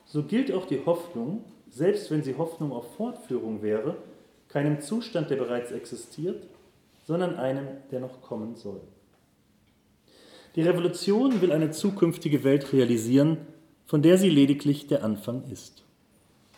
so 0.05 0.25
gilt 0.25 0.53
auch 0.53 0.67
die 0.67 0.85
Hoffnung, 0.85 1.45
selbst 1.71 2.11
wenn 2.11 2.25
sie 2.25 2.37
Hoffnung 2.37 2.73
auf 2.73 2.97
Fortführung 2.97 3.63
wäre, 3.63 3.97
keinem 4.49 4.81
Zustand, 4.81 5.31
der 5.31 5.37
bereits 5.37 5.71
existiert, 5.71 6.45
sondern 7.07 7.37
einem, 7.37 7.69
der 7.93 8.01
noch 8.01 8.21
kommen 8.21 8.57
soll. 8.57 8.81
Die 10.57 10.63
Revolution 10.63 11.41
will 11.41 11.53
eine 11.53 11.71
zukünftige 11.71 12.43
Welt 12.43 12.73
realisieren, 12.73 13.37
von 13.87 14.03
der 14.03 14.19
sie 14.19 14.29
lediglich 14.29 14.89
der 14.89 15.05
Anfang 15.05 15.45
ist. 15.53 15.85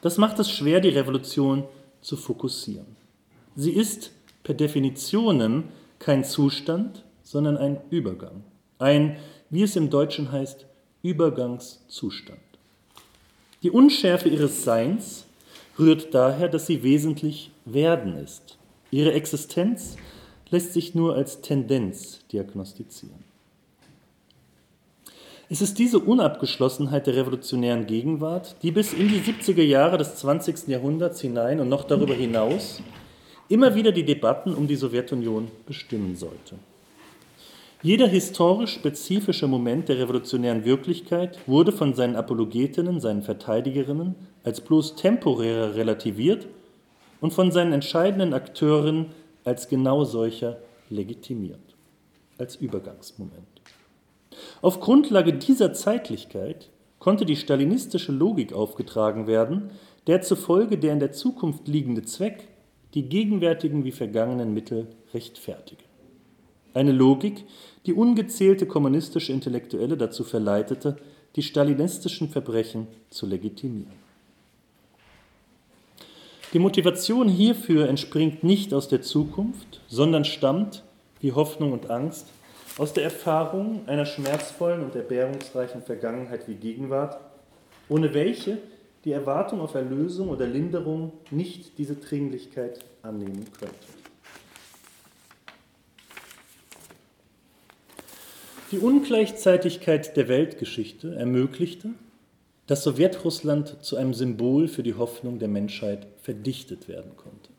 Das 0.00 0.16
macht 0.16 0.38
es 0.38 0.50
schwer, 0.50 0.80
die 0.80 0.88
Revolution 0.88 1.64
zu 2.00 2.16
fokussieren. 2.16 2.96
Sie 3.54 3.72
ist 3.72 4.12
per 4.42 4.54
Definition 4.54 5.64
kein 5.98 6.24
Zustand, 6.24 7.04
sondern 7.32 7.56
ein 7.56 7.80
Übergang. 7.88 8.44
Ein, 8.78 9.16
wie 9.48 9.62
es 9.62 9.74
im 9.74 9.88
Deutschen 9.88 10.30
heißt, 10.30 10.66
Übergangszustand. 11.02 12.38
Die 13.62 13.70
Unschärfe 13.70 14.28
ihres 14.28 14.64
Seins 14.64 15.24
rührt 15.78 16.14
daher, 16.14 16.48
dass 16.48 16.66
sie 16.66 16.82
wesentlich 16.82 17.50
werden 17.64 18.16
ist. 18.16 18.58
Ihre 18.90 19.14
Existenz 19.14 19.96
lässt 20.50 20.74
sich 20.74 20.94
nur 20.94 21.14
als 21.14 21.40
Tendenz 21.40 22.20
diagnostizieren. 22.30 23.24
Es 25.48 25.62
ist 25.62 25.78
diese 25.78 25.98
Unabgeschlossenheit 25.98 27.06
der 27.06 27.16
revolutionären 27.16 27.86
Gegenwart, 27.86 28.56
die 28.62 28.70
bis 28.72 28.92
in 28.92 29.08
die 29.08 29.20
70er 29.20 29.62
Jahre 29.62 29.96
des 29.96 30.16
20. 30.16 30.68
Jahrhunderts 30.68 31.20
hinein 31.22 31.60
und 31.60 31.70
noch 31.70 31.84
darüber 31.84 32.14
hinaus 32.14 32.82
immer 33.48 33.74
wieder 33.74 33.92
die 33.92 34.04
Debatten 34.04 34.54
um 34.54 34.66
die 34.66 34.76
Sowjetunion 34.76 35.50
bestimmen 35.66 36.16
sollte. 36.16 36.56
Jeder 37.84 38.06
historisch 38.06 38.74
spezifische 38.74 39.48
Moment 39.48 39.88
der 39.88 39.98
revolutionären 39.98 40.64
Wirklichkeit 40.64 41.36
wurde 41.48 41.72
von 41.72 41.94
seinen 41.94 42.14
Apologetinnen, 42.14 43.00
seinen 43.00 43.22
Verteidigerinnen 43.22 44.14
als 44.44 44.60
bloß 44.60 44.94
temporärer 44.94 45.74
relativiert 45.74 46.46
und 47.20 47.32
von 47.32 47.50
seinen 47.50 47.72
entscheidenden 47.72 48.34
Akteuren 48.34 49.06
als 49.42 49.68
genau 49.68 50.04
solcher 50.04 50.58
legitimiert, 50.90 51.74
als 52.38 52.54
Übergangsmoment. 52.54 53.48
Auf 54.60 54.78
Grundlage 54.78 55.32
dieser 55.32 55.72
Zeitlichkeit 55.72 56.70
konnte 57.00 57.24
die 57.26 57.34
stalinistische 57.34 58.12
Logik 58.12 58.52
aufgetragen 58.52 59.26
werden, 59.26 59.70
der 60.06 60.22
zufolge 60.22 60.78
der 60.78 60.92
in 60.92 61.00
der 61.00 61.10
Zukunft 61.10 61.66
liegende 61.66 62.04
Zweck 62.04 62.46
die 62.94 63.08
gegenwärtigen 63.08 63.84
wie 63.84 63.90
vergangenen 63.90 64.54
Mittel 64.54 64.86
rechtfertige. 65.12 65.82
Eine 66.74 66.92
Logik, 66.92 67.44
die 67.86 67.92
ungezählte 67.92 68.66
kommunistische 68.66 69.32
Intellektuelle 69.32 69.96
dazu 69.96 70.24
verleitete, 70.24 70.96
die 71.36 71.42
stalinistischen 71.42 72.28
Verbrechen 72.28 72.86
zu 73.10 73.26
legitimieren. 73.26 74.02
Die 76.52 76.58
Motivation 76.58 77.28
hierfür 77.28 77.88
entspringt 77.88 78.44
nicht 78.44 78.74
aus 78.74 78.88
der 78.88 79.00
Zukunft, 79.00 79.80
sondern 79.88 80.24
stammt, 80.26 80.82
wie 81.20 81.32
Hoffnung 81.32 81.72
und 81.72 81.90
Angst, 81.90 82.26
aus 82.78 82.92
der 82.92 83.04
Erfahrung 83.04 83.86
einer 83.86 84.04
schmerzvollen 84.04 84.84
und 84.84 84.94
erbärungsreichen 84.94 85.82
Vergangenheit 85.82 86.48
wie 86.48 86.54
Gegenwart, 86.54 87.18
ohne 87.88 88.12
welche 88.14 88.58
die 89.04 89.12
Erwartung 89.12 89.60
auf 89.60 89.74
Erlösung 89.74 90.28
oder 90.28 90.46
Linderung 90.46 91.12
nicht 91.30 91.78
diese 91.78 91.96
Dringlichkeit 91.96 92.80
annehmen 93.02 93.46
könnte. 93.58 94.01
Die 98.72 98.78
Ungleichzeitigkeit 98.78 100.16
der 100.16 100.28
Weltgeschichte 100.28 101.14
ermöglichte, 101.14 101.90
dass 102.66 102.84
Sowjetrussland 102.84 103.76
zu 103.84 103.96
einem 103.96 104.14
Symbol 104.14 104.66
für 104.66 104.82
die 104.82 104.94
Hoffnung 104.94 105.38
der 105.38 105.48
Menschheit 105.48 106.06
verdichtet 106.22 106.88
werden 106.88 107.14
konnte. 107.18 107.50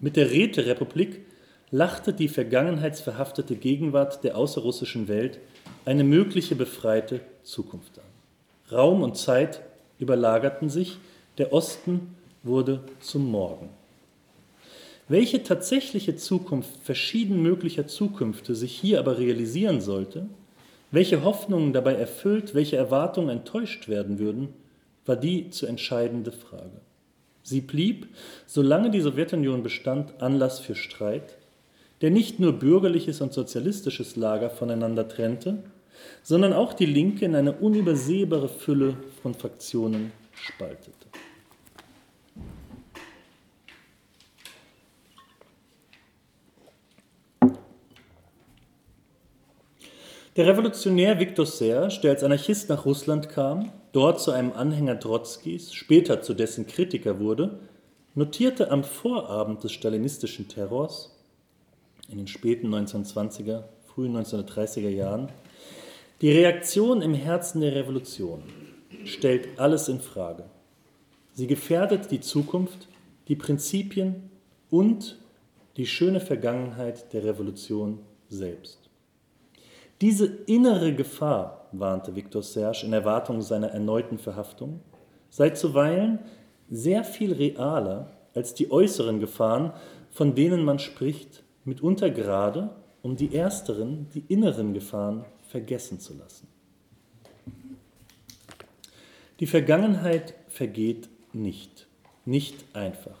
Mit 0.00 0.16
der 0.16 0.32
Räterepublik 0.32 1.20
lachte 1.70 2.12
die 2.12 2.26
vergangenheitsverhaftete 2.26 3.54
Gegenwart 3.54 4.24
der 4.24 4.36
außerrussischen 4.36 5.06
Welt 5.06 5.38
eine 5.84 6.02
mögliche 6.02 6.56
befreite 6.56 7.20
Zukunft 7.44 8.00
an. 8.00 8.76
Raum 8.76 9.04
und 9.04 9.16
Zeit 9.16 9.62
überlagerten 10.00 10.68
sich, 10.68 10.98
der 11.38 11.52
Osten 11.52 12.16
wurde 12.42 12.82
zum 12.98 13.30
Morgen. 13.30 13.68
Welche 15.12 15.42
tatsächliche 15.42 16.16
Zukunft 16.16 16.70
verschieden 16.84 17.42
möglicher 17.42 17.86
Zukünfte 17.86 18.54
sich 18.54 18.72
hier 18.72 18.98
aber 18.98 19.18
realisieren 19.18 19.82
sollte, 19.82 20.26
welche 20.90 21.22
Hoffnungen 21.22 21.74
dabei 21.74 21.96
erfüllt, 21.96 22.54
welche 22.54 22.78
Erwartungen 22.78 23.28
enttäuscht 23.28 23.88
werden 23.88 24.18
würden, 24.18 24.54
war 25.04 25.16
die 25.16 25.50
zu 25.50 25.66
entscheidende 25.66 26.32
Frage. 26.32 26.80
Sie 27.42 27.60
blieb, 27.60 28.08
solange 28.46 28.90
die 28.90 29.02
Sowjetunion 29.02 29.62
bestand, 29.62 30.22
Anlass 30.22 30.60
für 30.60 30.74
Streit, 30.74 31.36
der 32.00 32.10
nicht 32.10 32.40
nur 32.40 32.54
bürgerliches 32.54 33.20
und 33.20 33.34
sozialistisches 33.34 34.16
Lager 34.16 34.48
voneinander 34.48 35.08
trennte, 35.08 35.62
sondern 36.22 36.54
auch 36.54 36.72
die 36.72 36.86
Linke 36.86 37.26
in 37.26 37.34
eine 37.34 37.52
unübersehbare 37.52 38.48
Fülle 38.48 38.96
von 39.20 39.34
Fraktionen 39.34 40.10
spaltete. 40.32 41.06
Der 50.34 50.46
Revolutionär 50.46 51.20
Viktor 51.20 51.44
Serge, 51.44 52.00
der 52.02 52.12
als 52.12 52.24
Anarchist 52.24 52.70
nach 52.70 52.86
Russland 52.86 53.28
kam, 53.28 53.70
dort 53.92 54.18
zu 54.18 54.30
einem 54.30 54.52
Anhänger 54.52 54.98
Trotzkis, 54.98 55.74
später 55.74 56.22
zu 56.22 56.32
dessen 56.32 56.66
Kritiker 56.66 57.20
wurde, 57.20 57.58
notierte 58.14 58.70
am 58.70 58.82
Vorabend 58.82 59.62
des 59.62 59.72
stalinistischen 59.72 60.48
Terrors 60.48 61.14
in 62.08 62.16
den 62.16 62.28
späten 62.28 62.74
1920er, 62.74 63.64
frühen 63.84 64.16
1930er 64.16 64.88
Jahren, 64.88 65.28
die 66.22 66.30
Reaktion 66.30 67.02
im 67.02 67.12
Herzen 67.12 67.60
der 67.60 67.74
Revolution 67.74 68.42
stellt 69.04 69.60
alles 69.60 69.88
in 69.88 70.00
Frage. 70.00 70.44
Sie 71.34 71.46
gefährdet 71.46 72.10
die 72.10 72.20
Zukunft, 72.20 72.88
die 73.28 73.36
Prinzipien 73.36 74.30
und 74.70 75.18
die 75.76 75.86
schöne 75.86 76.20
Vergangenheit 76.20 77.12
der 77.12 77.22
Revolution 77.24 77.98
selbst. 78.30 78.81
Diese 80.02 80.26
innere 80.26 80.92
Gefahr, 80.96 81.68
warnte 81.70 82.16
Viktor 82.16 82.42
Serge 82.42 82.84
in 82.84 82.92
Erwartung 82.92 83.40
seiner 83.40 83.68
erneuten 83.68 84.18
Verhaftung, 84.18 84.80
sei 85.30 85.50
zuweilen 85.50 86.18
sehr 86.68 87.04
viel 87.04 87.32
realer 87.32 88.10
als 88.34 88.52
die 88.52 88.72
äußeren 88.72 89.20
Gefahren, 89.20 89.72
von 90.10 90.34
denen 90.34 90.64
man 90.64 90.80
spricht, 90.80 91.44
mitunter 91.64 92.10
gerade, 92.10 92.70
um 93.02 93.14
die 93.14 93.32
ersteren, 93.32 94.08
die 94.12 94.24
inneren 94.26 94.74
Gefahren 94.74 95.24
vergessen 95.48 96.00
zu 96.00 96.14
lassen. 96.14 96.48
Die 99.38 99.46
Vergangenheit 99.46 100.34
vergeht 100.48 101.08
nicht, 101.32 101.86
nicht 102.24 102.64
einfach. 102.72 103.20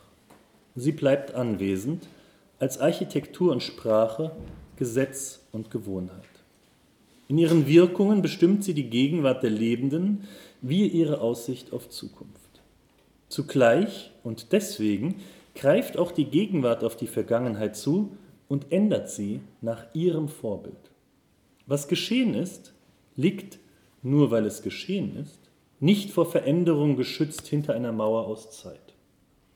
Sie 0.74 0.92
bleibt 0.92 1.32
anwesend 1.32 2.08
als 2.58 2.80
Architektur 2.80 3.52
und 3.52 3.62
Sprache, 3.62 4.32
Gesetz 4.74 5.46
und 5.52 5.70
Gewohnheit. 5.70 6.31
In 7.32 7.38
ihren 7.38 7.66
Wirkungen 7.66 8.20
bestimmt 8.20 8.62
sie 8.62 8.74
die 8.74 8.90
Gegenwart 8.90 9.42
der 9.42 9.48
Lebenden 9.48 10.28
wie 10.60 10.86
ihre 10.86 11.22
Aussicht 11.22 11.72
auf 11.72 11.88
Zukunft. 11.88 12.60
Zugleich 13.30 14.10
und 14.22 14.52
deswegen 14.52 15.14
greift 15.54 15.96
auch 15.96 16.12
die 16.12 16.26
Gegenwart 16.26 16.84
auf 16.84 16.94
die 16.94 17.06
Vergangenheit 17.06 17.74
zu 17.74 18.14
und 18.48 18.70
ändert 18.70 19.08
sie 19.08 19.40
nach 19.62 19.86
ihrem 19.94 20.28
Vorbild. 20.28 20.76
Was 21.64 21.88
geschehen 21.88 22.34
ist, 22.34 22.74
liegt, 23.16 23.58
nur 24.02 24.30
weil 24.30 24.44
es 24.44 24.60
geschehen 24.60 25.16
ist, 25.16 25.38
nicht 25.80 26.10
vor 26.10 26.30
Veränderung 26.30 26.98
geschützt 26.98 27.46
hinter 27.46 27.72
einer 27.72 27.92
Mauer 27.92 28.26
aus 28.26 28.50
Zeit. 28.50 28.92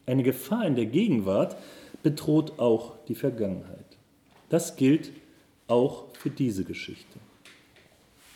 Eine 0.06 0.22
Gefahr 0.22 0.66
in 0.66 0.76
der 0.76 0.86
Gegenwart 0.86 1.58
bedroht 2.02 2.58
auch 2.58 2.94
die 3.06 3.14
Vergangenheit. 3.14 3.98
Das 4.48 4.76
gilt 4.76 5.12
auch 5.68 6.04
für 6.14 6.30
diese 6.30 6.64
Geschichte. 6.64 7.18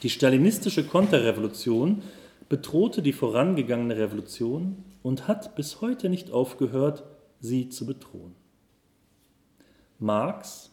Die 0.02 0.10
stalinistische 0.10 0.84
Konterrevolution 0.84 2.02
bedrohte 2.48 3.02
die 3.02 3.12
vorangegangene 3.12 3.96
Revolution 3.96 4.84
und 5.02 5.28
hat 5.28 5.54
bis 5.56 5.80
heute 5.80 6.08
nicht 6.08 6.30
aufgehört, 6.30 7.04
sie 7.40 7.68
zu 7.68 7.86
bedrohen. 7.86 8.34
Marx 9.98 10.70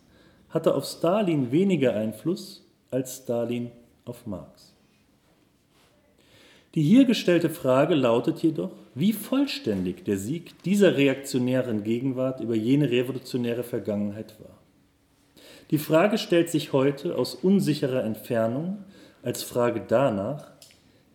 hatte 0.49 0.73
auf 0.75 0.86
Stalin 0.86 1.52
weniger 1.52 1.93
Einfluss 1.93 2.65
als 2.89 3.17
Stalin 3.17 3.71
auf 4.06 4.25
Marx. 4.25 4.73
Die 6.73 6.84
hier 6.84 7.06
gestellte 7.06 7.49
Frage 7.49 7.95
lautet 7.95 8.39
jedoch, 8.43 8.71
wie 8.93 9.12
vollständig 9.12 10.06
der 10.06 10.17
Sieg 10.17 10.62
dieser 10.63 10.95
reaktionären 10.95 11.84
Gegenwart 11.84 12.39
über 12.39 12.56
jene 12.56 12.89
revolutionäre 12.89 13.63
Vergangenheit 13.63 14.39
war. 14.39 14.58
Die 15.71 15.78
Frage 15.78 16.17
stellt 16.17 16.49
sich 16.49 16.71
heute 16.71 17.17
aus 17.17 17.36
unsicherer 17.36 18.04
Entfernung 18.04 18.86
als 19.23 19.43
Frage 19.43 19.84
danach, 19.88 20.51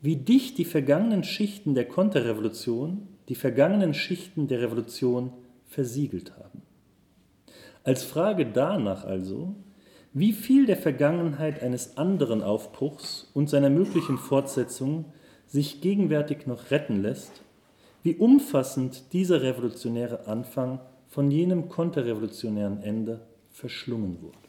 wie 0.00 0.16
dicht 0.16 0.58
die 0.58 0.64
vergangenen 0.64 1.24
Schichten 1.24 1.74
der 1.74 1.86
Konterrevolution 1.86 3.08
die 3.28 3.34
vergangenen 3.34 3.94
Schichten 3.94 4.48
der 4.48 4.60
Revolution 4.60 5.32
versiegelt 5.66 6.32
haben. 6.36 6.62
Als 7.84 8.04
Frage 8.04 8.46
danach 8.46 9.04
also, 9.04 9.54
wie 10.12 10.32
viel 10.32 10.66
der 10.66 10.76
Vergangenheit 10.76 11.62
eines 11.62 11.96
anderen 11.96 12.42
Aufbruchs 12.42 13.30
und 13.32 13.48
seiner 13.48 13.70
möglichen 13.70 14.18
Fortsetzung 14.18 15.06
sich 15.46 15.80
gegenwärtig 15.80 16.46
noch 16.46 16.70
retten 16.70 17.00
lässt, 17.00 17.42
wie 18.02 18.16
umfassend 18.16 19.12
dieser 19.12 19.42
revolutionäre 19.42 20.26
Anfang 20.26 20.80
von 21.08 21.30
jenem 21.30 21.68
konterrevolutionären 21.68 22.82
Ende 22.82 23.20
verschlungen 23.50 24.20
wurde. 24.20 24.41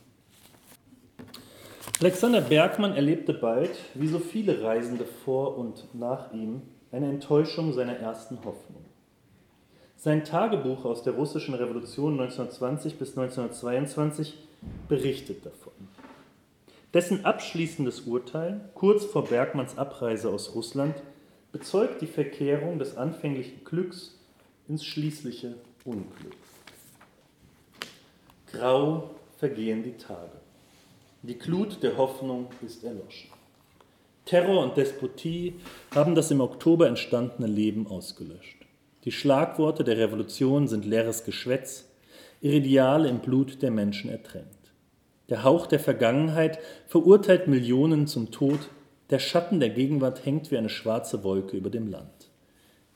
Alexander 2.04 2.42
Bergmann 2.42 2.96
erlebte 2.98 3.34
bald, 3.34 3.70
wie 3.94 4.10
so 4.10 4.20
viele 4.20 4.62
Reisende 4.62 5.06
vor 5.06 5.58
und 5.58 5.88
nach 5.94 6.34
ihm, 6.34 6.62
eine 6.92 7.08
Enttäuschung 7.08 7.72
seiner 7.72 7.96
ersten 7.96 8.40
Hoffnung. 8.44 8.84
Sein 9.96 10.26
Tagebuch 10.26 10.84
aus 10.84 11.04
der 11.04 11.14
russischen 11.14 11.54
Revolution 11.54 12.20
1920 12.20 13.00
bis 13.00 13.18
1922 13.18 14.38
berichtet 14.90 15.46
davon. 15.46 15.72
Dessen 16.94 17.24
abschließendes 17.24 18.02
Urteil, 18.02 18.60
kurz 18.74 19.06
vor 19.06 19.24
Bergmanns 19.24 19.78
Abreise 19.78 20.28
aus 20.28 20.56
Russland, 20.56 20.96
bezeugt 21.54 22.02
die 22.02 22.08
Verkehrung 22.08 22.80
des 22.80 22.98
anfänglichen 22.98 23.64
Glücks 23.64 24.20
ins 24.68 24.84
schließliche 24.84 25.56
Unglück. 25.86 26.36
Grau 28.52 29.12
vergehen 29.38 29.84
die 29.84 29.96
Tage. 29.96 30.43
Die 31.26 31.40
Glut 31.40 31.82
der 31.82 31.96
Hoffnung 31.96 32.48
ist 32.66 32.84
erloschen. 32.84 33.30
Terror 34.26 34.62
und 34.62 34.76
Despotie 34.76 35.54
haben 35.96 36.16
das 36.16 36.32
im 36.32 36.42
Oktober 36.42 36.86
entstandene 36.90 37.48
Leben 37.48 37.88
ausgelöscht. 37.88 38.66
Die 39.06 39.12
Schlagworte 39.14 39.86
der 39.86 39.98
Revolution 39.98 40.68
sind 40.68 40.84
leeres 40.84 41.24
Geschwätz, 41.24 41.88
ihre 42.42 42.56
Ideale 42.56 43.08
im 43.08 43.20
Blut 43.20 43.62
der 43.62 43.72
Menschen 43.72 44.10
ertränkt. 44.10 44.74
Der 45.30 45.46
Hauch 45.46 45.66
der 45.66 45.80
Vergangenheit 45.80 46.60
verurteilt 46.88 47.48
Millionen 47.48 48.06
zum 48.06 48.32
Tod, 48.32 48.60
der 49.10 49.20
Schatten 49.20 49.62
der 49.62 49.70
Gegenwart 49.70 50.26
hängt 50.26 50.52
wie 50.52 50.58
eine 50.58 50.68
schwarze 50.68 51.24
Wolke 51.24 51.56
über 51.56 51.70
dem 51.70 51.88
Land. 51.88 52.32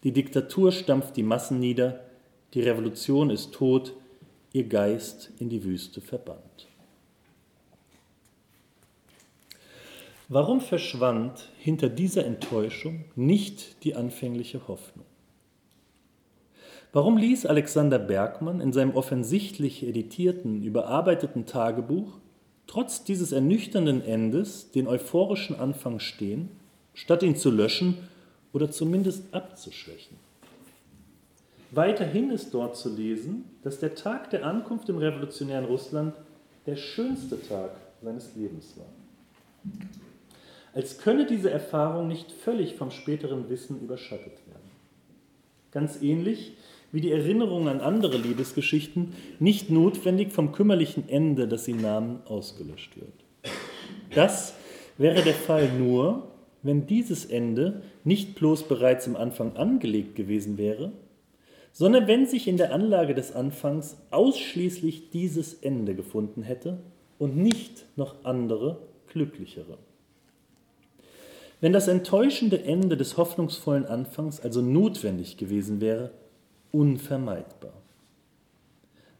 Die 0.03 0.11
Diktatur 0.11 0.73
stampft 0.73 1.15
die 1.15 1.23
Massen 1.23 1.61
nieder, 1.61 2.01
die 2.53 2.61
Revolution 2.61 3.29
ist 3.29 3.53
tot, 3.53 3.93
ihr 4.51 4.65
Geist 4.65 5.31
in 5.39 5.47
die 5.47 5.63
Wüste 5.63 6.01
verbannt. 6.01 6.67
Warum 10.29 10.59
verschwand 10.59 11.47
hinter 11.57 11.87
dieser 11.87 12.25
Enttäuschung 12.25 13.05
nicht 13.15 13.81
die 13.85 13.95
anfängliche 13.95 14.67
Hoffnung? 14.67 15.05
Warum 16.91 17.15
ließ 17.15 17.45
Alexander 17.45 17.97
Bergmann 17.97 18.59
in 18.59 18.73
seinem 18.73 18.93
offensichtlich 18.93 19.87
editierten, 19.87 20.63
überarbeiteten 20.63 21.45
Tagebuch 21.45 22.17
trotz 22.65 23.05
dieses 23.05 23.31
ernüchternden 23.31 24.01
Endes 24.01 24.69
den 24.71 24.87
euphorischen 24.87 25.57
Anfang 25.57 25.99
stehen, 26.01 26.49
statt 26.93 27.23
ihn 27.23 27.37
zu 27.37 27.49
löschen 27.49 27.97
oder 28.51 28.69
zumindest 28.69 29.33
abzuschwächen? 29.33 30.17
Weiterhin 31.71 32.31
ist 32.31 32.53
dort 32.53 32.75
zu 32.75 32.93
lesen, 32.93 33.45
dass 33.63 33.79
der 33.79 33.95
Tag 33.95 34.29
der 34.31 34.45
Ankunft 34.45 34.89
im 34.89 34.97
revolutionären 34.97 35.65
Russland 35.65 36.13
der 36.65 36.75
schönste 36.75 37.41
Tag 37.41 37.71
seines 38.01 38.35
Lebens 38.35 38.73
war 38.75 38.87
als 40.73 40.99
könne 40.99 41.25
diese 41.25 41.49
Erfahrung 41.49 42.07
nicht 42.07 42.31
völlig 42.31 42.75
vom 42.75 42.91
späteren 42.91 43.49
Wissen 43.49 43.79
überschattet 43.81 44.45
werden. 44.47 44.71
Ganz 45.71 46.01
ähnlich 46.01 46.53
wie 46.91 47.01
die 47.01 47.11
Erinnerung 47.11 47.67
an 47.67 47.81
andere 47.81 48.17
Liebesgeschichten 48.17 49.13
nicht 49.39 49.69
notwendig 49.69 50.31
vom 50.31 50.51
kümmerlichen 50.51 51.09
Ende, 51.09 51.47
das 51.47 51.65
sie 51.65 51.73
nahmen, 51.73 52.21
ausgelöscht 52.25 52.95
wird. 52.95 53.13
Das 54.15 54.53
wäre 54.97 55.21
der 55.21 55.33
Fall 55.33 55.69
nur, 55.77 56.27
wenn 56.63 56.87
dieses 56.87 57.25
Ende 57.25 57.81
nicht 58.03 58.35
bloß 58.35 58.63
bereits 58.63 59.07
am 59.07 59.15
Anfang 59.15 59.55
angelegt 59.55 60.15
gewesen 60.15 60.57
wäre, 60.57 60.91
sondern 61.71 62.07
wenn 62.07 62.25
sich 62.25 62.47
in 62.47 62.57
der 62.57 62.73
Anlage 62.73 63.13
des 63.13 63.33
Anfangs 63.33 63.97
ausschließlich 64.09 65.11
dieses 65.11 65.53
Ende 65.53 65.93
gefunden 65.93 66.41
hätte 66.41 66.79
und 67.19 67.37
nicht 67.37 67.85
noch 67.95 68.23
andere, 68.23 68.79
glücklichere. 69.07 69.77
Wenn 71.59 71.73
das 71.73 71.87
enttäuschende 71.87 72.63
Ende 72.63 72.97
des 72.97 73.17
hoffnungsvollen 73.17 73.85
Anfangs 73.85 74.39
also 74.39 74.61
notwendig 74.61 75.37
gewesen 75.37 75.81
wäre, 75.81 76.11
unvermeidbar. 76.71 77.73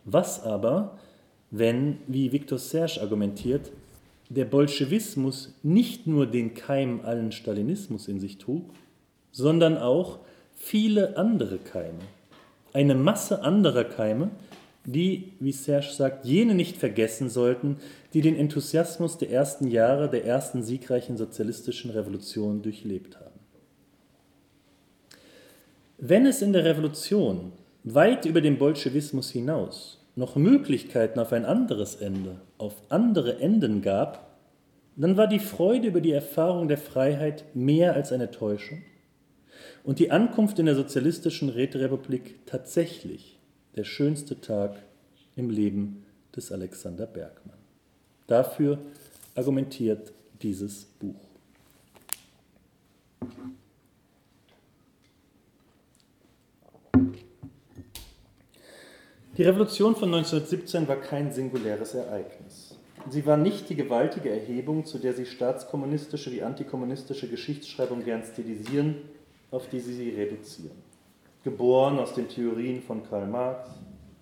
Was 0.05 0.43
aber, 0.43 0.97
wenn, 1.49 1.97
wie 2.07 2.31
Viktor 2.31 2.59
Serge 2.59 3.01
argumentiert, 3.01 3.71
der 4.29 4.45
Bolschewismus 4.45 5.53
nicht 5.63 6.05
nur 6.05 6.27
den 6.27 6.53
Keim 6.53 7.01
allen 7.03 7.31
Stalinismus 7.31 8.07
in 8.07 8.19
sich 8.19 8.37
trug, 8.37 8.63
sondern 9.31 9.77
auch 9.77 10.19
viele 10.55 11.17
andere 11.17 11.57
Keime, 11.57 11.99
eine 12.73 12.95
Masse 12.95 13.41
anderer 13.43 13.85
Keime, 13.85 14.29
die, 14.87 15.33
wie 15.41 15.51
Serge 15.51 15.91
sagt, 15.91 16.25
jene 16.25 16.55
nicht 16.55 16.77
vergessen 16.77 17.29
sollten, 17.29 17.77
die 18.13 18.21
den 18.21 18.37
Enthusiasmus 18.37 19.17
der 19.17 19.29
ersten 19.29 19.67
Jahre 19.67 20.09
der 20.09 20.25
ersten 20.25 20.63
siegreichen 20.63 21.17
sozialistischen 21.17 21.91
Revolution 21.91 22.61
durchlebt 22.61 23.19
haben. 23.19 23.39
Wenn 25.97 26.25
es 26.25 26.41
in 26.41 26.53
der 26.53 26.63
Revolution 26.63 27.51
weit 27.83 28.25
über 28.25 28.39
den 28.39 28.57
Bolschewismus 28.57 29.29
hinaus 29.29 30.05
noch 30.15 30.37
Möglichkeiten 30.37 31.19
auf 31.19 31.33
ein 31.33 31.45
anderes 31.45 31.95
Ende, 31.95 32.39
auf 32.57 32.75
andere 32.87 33.39
Enden 33.41 33.81
gab, 33.81 34.39
dann 34.95 35.17
war 35.17 35.27
die 35.27 35.39
Freude 35.39 35.89
über 35.89 35.99
die 35.99 36.13
Erfahrung 36.13 36.69
der 36.69 36.77
Freiheit 36.77 37.43
mehr 37.53 37.93
als 37.93 38.13
eine 38.13 38.31
Täuschung 38.31 38.83
und 39.83 39.99
die 39.99 40.11
Ankunft 40.11 40.59
in 40.59 40.65
der 40.65 40.75
sozialistischen 40.75 41.49
Räterepublik 41.49 42.45
tatsächlich 42.45 43.36
der 43.77 43.83
schönste 43.83 44.41
Tag 44.41 44.75
im 45.35 45.49
Leben 45.49 46.05
des 46.35 46.51
Alexander 46.51 47.05
Bergmann. 47.05 47.57
Dafür 48.25 48.79
argumentiert 49.35 50.11
dieses 50.41 50.85
Buch. 50.85 51.15
Die 59.37 59.43
Revolution 59.43 59.95
von 59.95 60.13
1917 60.13 60.87
war 60.87 60.95
kein 60.95 61.31
singuläres 61.31 61.93
Ereignis. 61.93 62.75
Sie 63.09 63.25
war 63.25 63.37
nicht 63.37 63.69
die 63.69 63.75
gewaltige 63.75 64.31
Erhebung, 64.31 64.85
zu 64.85 64.97
der 64.97 65.13
sie 65.13 65.27
staatskommunistische 65.27 66.31
wie 66.31 66.41
antikommunistische 66.41 67.29
Geschichtsschreibung 67.29 68.03
gern 68.03 68.23
stilisieren 68.23 68.95
auf 69.51 69.69
die 69.69 69.79
sie 69.79 69.93
sie 69.93 70.09
reduzieren. 70.09 70.86
Geboren 71.47 71.97
aus 71.97 72.13
den 72.13 72.27
Theorien 72.27 72.81
von 72.81 73.07
Karl 73.09 73.25
Marx, 73.25 73.69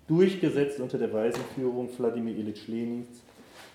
durchgesetzt 0.06 0.78
unter 0.78 0.96
der 0.96 1.12
Waisenführung 1.12 1.88
Wladimir 1.98 2.36
Ilyich 2.36 2.68
Lenins, 2.68 3.20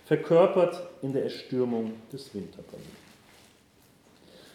verkörpert 0.05 0.81
in 1.01 1.11
der 1.11 1.25
Erstürmung 1.25 1.91
des 2.13 2.33
Winterberlin. 2.33 2.85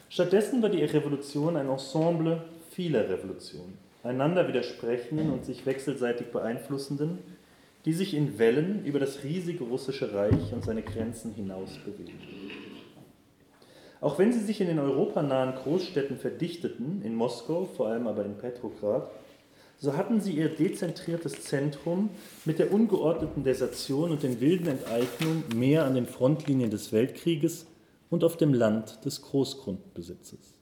Stattdessen 0.08 0.62
war 0.62 0.70
die 0.70 0.82
Revolution 0.82 1.58
ein 1.58 1.68
Ensemble 1.68 2.42
vieler 2.70 3.06
Revolutionen, 3.06 3.76
einander 4.02 4.48
widersprechenden 4.48 5.30
und 5.30 5.44
sich 5.44 5.66
wechselseitig 5.66 6.28
beeinflussenden, 6.28 7.18
die 7.84 7.92
sich 7.92 8.14
in 8.14 8.38
Wellen 8.38 8.82
über 8.86 8.98
das 8.98 9.24
riesige 9.24 9.64
russische 9.64 10.14
Reich 10.14 10.54
und 10.54 10.64
seine 10.64 10.80
Grenzen 10.80 11.34
hinaus 11.34 11.76
bewegen. 11.84 12.45
Auch 14.06 14.20
wenn 14.20 14.32
sie 14.32 14.38
sich 14.38 14.60
in 14.60 14.68
den 14.68 14.78
europanahen 14.78 15.56
Großstädten 15.56 16.16
verdichteten, 16.16 17.02
in 17.02 17.16
Moskau, 17.16 17.64
vor 17.64 17.88
allem 17.88 18.06
aber 18.06 18.24
in 18.24 18.38
Petrograd, 18.38 19.10
so 19.78 19.96
hatten 19.96 20.20
sie 20.20 20.30
ihr 20.30 20.48
dezentriertes 20.48 21.42
Zentrum 21.42 22.10
mit 22.44 22.60
der 22.60 22.72
ungeordneten 22.72 23.42
Desertion 23.42 24.12
und 24.12 24.22
den 24.22 24.40
wilden 24.40 24.68
Enteignungen 24.68 25.42
mehr 25.56 25.84
an 25.86 25.96
den 25.96 26.06
Frontlinien 26.06 26.70
des 26.70 26.92
Weltkrieges 26.92 27.66
und 28.08 28.22
auf 28.22 28.36
dem 28.36 28.54
Land 28.54 29.04
des 29.04 29.22
Großgrundbesitzes. 29.22 30.54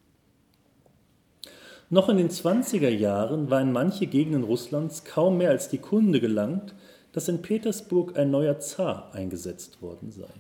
Noch 1.91 2.09
in 2.09 2.17
den 2.17 2.31
20er 2.31 2.89
Jahren 2.89 3.51
war 3.51 3.61
in 3.61 3.73
manche 3.73 4.07
Gegenden 4.07 4.45
Russlands 4.45 5.05
kaum 5.05 5.37
mehr 5.37 5.51
als 5.51 5.69
die 5.69 5.77
Kunde 5.77 6.19
gelangt, 6.19 6.75
dass 7.13 7.29
in 7.29 7.43
Petersburg 7.43 8.17
ein 8.17 8.31
neuer 8.31 8.59
Zar 8.61 9.11
eingesetzt 9.13 9.83
worden 9.83 10.13
sei. 10.13 10.33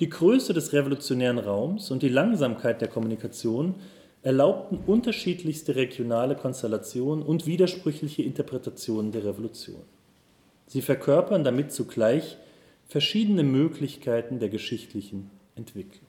Die 0.00 0.08
Größe 0.08 0.54
des 0.54 0.72
revolutionären 0.72 1.38
Raums 1.38 1.90
und 1.90 2.02
die 2.02 2.08
Langsamkeit 2.08 2.80
der 2.80 2.88
Kommunikation 2.88 3.74
erlaubten 4.22 4.78
unterschiedlichste 4.86 5.76
regionale 5.76 6.36
Konstellationen 6.36 7.22
und 7.22 7.46
widersprüchliche 7.46 8.22
Interpretationen 8.22 9.12
der 9.12 9.24
Revolution. 9.24 9.82
Sie 10.66 10.80
verkörpern 10.80 11.44
damit 11.44 11.72
zugleich 11.72 12.38
verschiedene 12.88 13.42
Möglichkeiten 13.42 14.38
der 14.38 14.48
geschichtlichen 14.48 15.30
Entwicklung. 15.54 16.08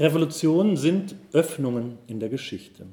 Revolutionen 0.00 0.76
sind 0.76 1.14
Öffnungen 1.32 1.98
in 2.08 2.18
der 2.18 2.28
Geschichte. 2.28 2.86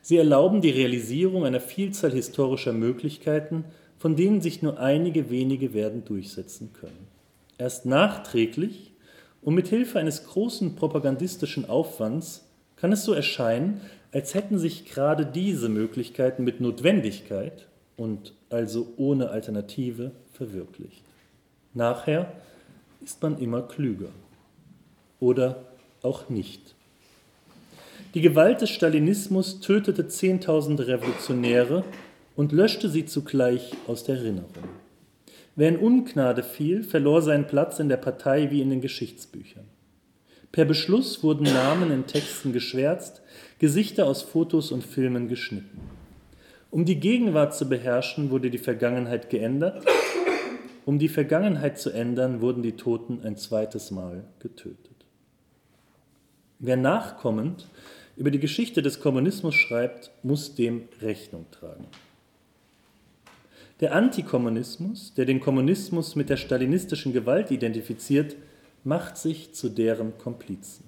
Sie 0.00 0.16
erlauben 0.16 0.60
die 0.60 0.70
Realisierung 0.70 1.44
einer 1.44 1.60
Vielzahl 1.60 2.12
historischer 2.12 2.72
Möglichkeiten, 2.72 3.64
von 3.98 4.14
denen 4.14 4.40
sich 4.40 4.62
nur 4.62 4.78
einige 4.78 5.30
wenige 5.30 5.74
werden 5.74 6.04
durchsetzen 6.04 6.72
können. 6.72 7.05
Erst 7.58 7.86
nachträglich 7.86 8.92
und 9.42 9.54
mit 9.54 9.68
Hilfe 9.68 9.98
eines 9.98 10.26
großen 10.26 10.76
propagandistischen 10.76 11.68
Aufwands 11.68 12.44
kann 12.76 12.92
es 12.92 13.04
so 13.04 13.12
erscheinen, 13.12 13.80
als 14.12 14.34
hätten 14.34 14.58
sich 14.58 14.84
gerade 14.84 15.24
diese 15.26 15.68
Möglichkeiten 15.68 16.44
mit 16.44 16.60
Notwendigkeit 16.60 17.66
und 17.96 18.34
also 18.50 18.92
ohne 18.96 19.30
Alternative 19.30 20.12
verwirklicht. 20.32 21.02
Nachher 21.74 22.32
ist 23.02 23.22
man 23.22 23.38
immer 23.38 23.62
klüger 23.62 24.10
oder 25.20 25.64
auch 26.02 26.28
nicht. 26.28 26.74
Die 28.14 28.20
Gewalt 28.20 28.60
des 28.60 28.70
Stalinismus 28.70 29.60
tötete 29.60 30.08
Zehntausende 30.08 30.86
Revolutionäre 30.86 31.84
und 32.34 32.52
löschte 32.52 32.88
sie 32.88 33.06
zugleich 33.06 33.72
aus 33.86 34.04
der 34.04 34.16
Erinnerung. 34.16 34.64
Wer 35.58 35.70
in 35.70 35.78
Ungnade 35.78 36.42
fiel, 36.42 36.84
verlor 36.84 37.22
seinen 37.22 37.46
Platz 37.46 37.78
in 37.78 37.88
der 37.88 37.96
Partei 37.96 38.50
wie 38.50 38.60
in 38.60 38.68
den 38.68 38.82
Geschichtsbüchern. 38.82 39.64
Per 40.52 40.66
Beschluss 40.66 41.22
wurden 41.22 41.44
Namen 41.44 41.90
in 41.90 42.06
Texten 42.06 42.52
geschwärzt, 42.52 43.22
Gesichter 43.58 44.06
aus 44.06 44.20
Fotos 44.20 44.70
und 44.70 44.84
Filmen 44.84 45.28
geschnitten. 45.28 45.80
Um 46.70 46.84
die 46.84 47.00
Gegenwart 47.00 47.54
zu 47.54 47.68
beherrschen, 47.70 48.30
wurde 48.30 48.50
die 48.50 48.58
Vergangenheit 48.58 49.30
geändert. 49.30 49.82
Um 50.84 50.98
die 50.98 51.08
Vergangenheit 51.08 51.78
zu 51.78 51.90
ändern, 51.90 52.42
wurden 52.42 52.62
die 52.62 52.76
Toten 52.76 53.20
ein 53.24 53.36
zweites 53.36 53.90
Mal 53.90 54.24
getötet. 54.40 55.06
Wer 56.58 56.76
nachkommend 56.76 57.66
über 58.16 58.30
die 58.30 58.40
Geschichte 58.40 58.82
des 58.82 59.00
Kommunismus 59.00 59.54
schreibt, 59.54 60.10
muss 60.22 60.54
dem 60.54 60.88
Rechnung 61.00 61.46
tragen. 61.50 61.86
Der 63.80 63.94
Antikommunismus, 63.94 65.12
der 65.12 65.26
den 65.26 65.38
Kommunismus 65.38 66.16
mit 66.16 66.30
der 66.30 66.38
stalinistischen 66.38 67.12
Gewalt 67.12 67.50
identifiziert, 67.50 68.34
macht 68.84 69.18
sich 69.18 69.52
zu 69.52 69.68
deren 69.68 70.16
Komplizen. 70.16 70.84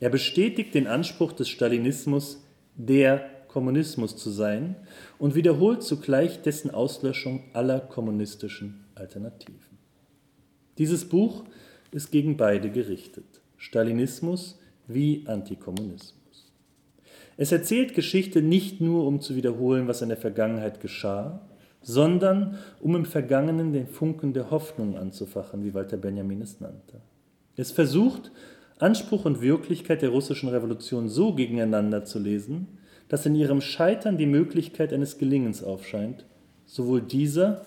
Er 0.00 0.08
bestätigt 0.08 0.74
den 0.74 0.86
Anspruch 0.86 1.32
des 1.32 1.50
Stalinismus, 1.50 2.42
der 2.76 3.28
Kommunismus 3.48 4.16
zu 4.16 4.30
sein 4.30 4.76
und 5.18 5.34
wiederholt 5.34 5.82
zugleich 5.82 6.40
dessen 6.40 6.70
Auslöschung 6.70 7.42
aller 7.52 7.80
kommunistischen 7.80 8.84
Alternativen. 8.94 9.78
Dieses 10.78 11.06
Buch 11.06 11.44
ist 11.90 12.10
gegen 12.10 12.38
beide 12.38 12.70
gerichtet, 12.70 13.42
Stalinismus 13.58 14.58
wie 14.86 15.24
Antikommunismus. 15.26 16.14
Es 17.36 17.52
erzählt 17.52 17.94
Geschichte 17.94 18.40
nicht 18.40 18.80
nur, 18.80 19.06
um 19.06 19.20
zu 19.20 19.36
wiederholen, 19.36 19.88
was 19.88 20.00
in 20.00 20.08
der 20.08 20.16
Vergangenheit 20.16 20.80
geschah, 20.80 21.42
sondern 21.82 22.58
um 22.80 22.94
im 22.94 23.04
Vergangenen 23.04 23.72
den 23.72 23.86
Funken 23.86 24.32
der 24.32 24.50
Hoffnung 24.50 24.96
anzufachen, 24.96 25.64
wie 25.64 25.74
Walter 25.74 25.96
Benjamin 25.96 26.42
es 26.42 26.60
nannte. 26.60 27.00
Es 27.56 27.72
versucht, 27.72 28.30
Anspruch 28.78 29.24
und 29.24 29.42
Wirklichkeit 29.42 30.02
der 30.02 30.10
russischen 30.10 30.48
Revolution 30.48 31.08
so 31.08 31.34
gegeneinander 31.34 32.04
zu 32.04 32.18
lesen, 32.18 32.68
dass 33.08 33.26
in 33.26 33.34
ihrem 33.34 33.60
Scheitern 33.60 34.16
die 34.16 34.26
Möglichkeit 34.26 34.92
eines 34.92 35.18
Gelingens 35.18 35.62
aufscheint, 35.62 36.24
sowohl 36.64 37.02
dieser 37.02 37.66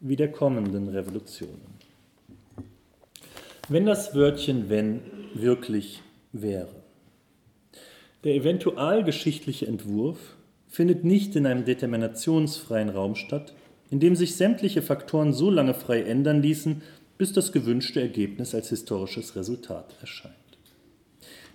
wie 0.00 0.16
der 0.16 0.30
kommenden 0.30 0.88
Revolutionen. 0.88 1.74
Wenn 3.68 3.86
das 3.86 4.14
Wörtchen 4.14 4.68
wenn 4.68 5.00
wirklich 5.34 6.02
wäre. 6.32 6.74
Der 8.24 8.34
eventualgeschichtliche 8.34 9.66
Entwurf 9.66 10.33
findet 10.74 11.04
nicht 11.04 11.36
in 11.36 11.46
einem 11.46 11.64
determinationsfreien 11.64 12.88
Raum 12.88 13.14
statt, 13.14 13.54
in 13.92 14.00
dem 14.00 14.16
sich 14.16 14.34
sämtliche 14.34 14.82
Faktoren 14.82 15.32
so 15.32 15.48
lange 15.48 15.72
frei 15.72 16.02
ändern 16.02 16.42
ließen, 16.42 16.82
bis 17.16 17.32
das 17.32 17.52
gewünschte 17.52 18.00
Ergebnis 18.00 18.56
als 18.56 18.70
historisches 18.70 19.36
Resultat 19.36 19.94
erscheint. 20.00 20.34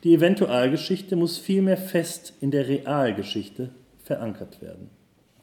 Die 0.06 0.14
Eventualgeschichte 0.14 1.18
muss 1.18 1.38
vielmehr 1.38 1.76
fest 1.76 2.32
in 2.40 2.52
der 2.52 2.70
Realgeschichte 2.70 3.72
verankert 4.06 4.62
werden. 4.62 4.90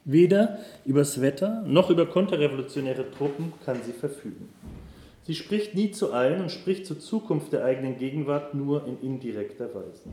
Weder 0.07 0.59
übers 0.87 1.21
Wetter 1.21 1.63
noch 1.67 1.91
über 1.91 2.07
konterrevolutionäre 2.07 3.11
Truppen 3.11 3.53
kann 3.67 3.83
sie 3.85 3.93
verfügen. 3.93 4.49
Sie 5.25 5.35
spricht 5.35 5.75
nie 5.75 5.91
zu 5.91 6.15
allen 6.15 6.41
und 6.41 6.51
spricht 6.51 6.87
zur 6.87 6.99
Zukunft 6.99 7.53
der 7.53 7.67
eigenen 7.67 7.99
Gegenwart 7.99 8.55
nur 8.55 8.87
in 8.87 8.99
indirekter 9.03 9.75
Weise. 9.75 10.05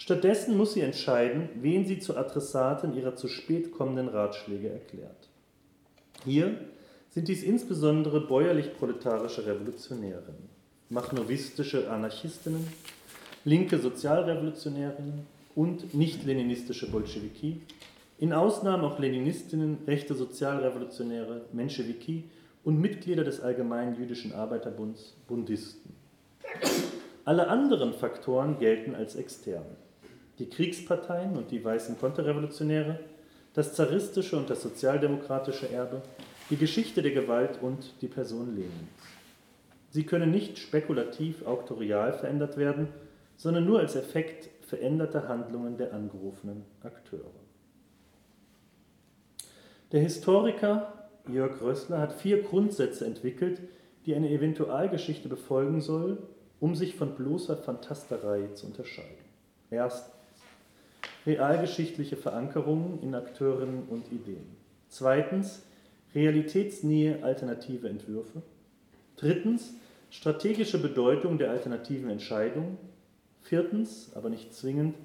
Stattdessen 0.00 0.56
muss 0.56 0.72
sie 0.72 0.80
entscheiden, 0.80 1.50
wen 1.56 1.84
sie 1.84 1.98
zur 1.98 2.16
Adressatin 2.16 2.96
ihrer 2.96 3.16
zu 3.16 3.28
spät 3.28 3.70
kommenden 3.70 4.08
Ratschläge 4.08 4.70
erklärt. 4.70 5.28
Hier 6.24 6.58
sind 7.10 7.28
dies 7.28 7.42
insbesondere 7.42 8.26
bäuerlich-proletarische 8.26 9.44
Revolutionärinnen, 9.44 10.48
machnovistische 10.88 11.90
Anarchistinnen, 11.90 12.66
linke 13.44 13.78
Sozialrevolutionärinnen 13.78 15.26
und 15.54 15.92
nicht-leninistische 15.92 16.90
Bolschewiki, 16.90 17.60
in 18.18 18.32
Ausnahmen 18.32 18.84
auch 18.84 18.98
Leninistinnen, 18.98 19.80
rechte 19.86 20.14
Sozialrevolutionäre, 20.14 21.42
Menschewiki 21.52 22.24
und 22.64 22.80
Mitglieder 22.80 23.22
des 23.22 23.42
Allgemeinen 23.42 23.96
Jüdischen 23.96 24.32
Arbeiterbunds, 24.32 25.14
Bundisten. 25.28 25.92
Alle 27.26 27.48
anderen 27.48 27.92
Faktoren 27.92 28.58
gelten 28.58 28.94
als 28.94 29.14
extern. 29.14 29.66
Die 30.40 30.48
Kriegsparteien 30.48 31.36
und 31.36 31.50
die 31.50 31.62
weißen 31.62 31.98
Konterrevolutionäre, 31.98 32.98
das 33.52 33.74
zaristische 33.74 34.38
und 34.38 34.48
das 34.48 34.62
sozialdemokratische 34.62 35.70
Erbe, 35.70 36.00
die 36.48 36.56
Geschichte 36.56 37.02
der 37.02 37.12
Gewalt 37.12 37.58
und 37.60 37.92
die 38.00 38.08
Person 38.08 38.56
Lenins. 38.56 38.72
Sie 39.90 40.04
können 40.04 40.30
nicht 40.30 40.58
spekulativ 40.58 41.46
auktorial 41.46 42.14
verändert 42.14 42.56
werden, 42.56 42.88
sondern 43.36 43.66
nur 43.66 43.80
als 43.80 43.96
Effekt 43.96 44.48
veränderter 44.66 45.28
Handlungen 45.28 45.76
der 45.76 45.92
angerufenen 45.92 46.64
Akteure. 46.82 47.20
Der 49.92 50.00
Historiker 50.00 51.10
Jörg 51.28 51.60
Rössler 51.60 51.98
hat 51.98 52.14
vier 52.14 52.42
Grundsätze 52.42 53.04
entwickelt, 53.04 53.60
die 54.06 54.14
eine 54.14 54.30
Eventualgeschichte 54.30 55.28
befolgen 55.28 55.82
soll, 55.82 56.16
um 56.60 56.74
sich 56.74 56.94
von 56.94 57.14
bloßer 57.14 57.58
Fantasterei 57.58 58.48
zu 58.54 58.66
unterscheiden. 58.66 59.18
Erstens 59.70 60.19
realgeschichtliche 61.26 62.16
Verankerungen 62.16 63.00
in 63.02 63.14
Akteurinnen 63.14 63.84
und 63.88 64.10
Ideen. 64.12 64.46
Zweitens 64.88 65.62
realitätsnähe 66.14 67.22
alternative 67.22 67.88
Entwürfe. 67.88 68.42
Drittens 69.16 69.74
strategische 70.10 70.80
Bedeutung 70.80 71.38
der 71.38 71.50
alternativen 71.50 72.10
Entscheidung. 72.10 72.78
Viertens, 73.42 74.10
aber 74.14 74.30
nicht 74.30 74.54
zwingend, 74.54 74.96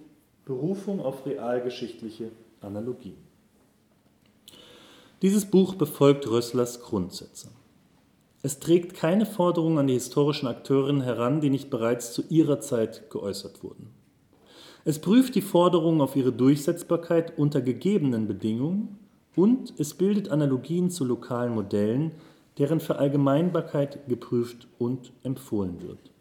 Berufung 0.45 0.99
auf 0.99 1.25
realgeschichtliche 1.25 2.31
Analogien. 2.61 3.17
Dieses 5.21 5.45
Buch 5.45 5.75
befolgt 5.75 6.27
Rösslers 6.27 6.81
Grundsätze. 6.81 7.49
Es 8.43 8.59
trägt 8.59 8.93
keine 8.93 9.25
Forderungen 9.25 9.79
an 9.79 9.87
die 9.87 9.93
historischen 9.93 10.47
Akteurinnen 10.47 11.01
heran, 11.01 11.41
die 11.41 11.49
nicht 11.49 11.69
bereits 11.69 12.13
zu 12.13 12.23
ihrer 12.29 12.59
Zeit 12.59 13.09
geäußert 13.09 13.63
wurden. 13.63 13.89
Es 14.87 14.99
prüft 14.99 15.33
die 15.33 15.41
Forderungen 15.41 15.99
auf 15.99 16.15
ihre 16.15 16.31
Durchsetzbarkeit 16.31 17.39
unter 17.39 17.59
gegebenen 17.59 18.27
Bedingungen 18.27 18.99
und 19.35 19.73
es 19.79 19.95
bildet 19.95 20.29
Analogien 20.29 20.91
zu 20.91 21.03
lokalen 21.03 21.55
Modellen, 21.55 22.11
deren 22.59 22.79
Verallgemeinbarkeit 22.79 24.07
geprüft 24.07 24.67
und 24.77 25.11
empfohlen 25.23 25.81
wird. 25.81 26.11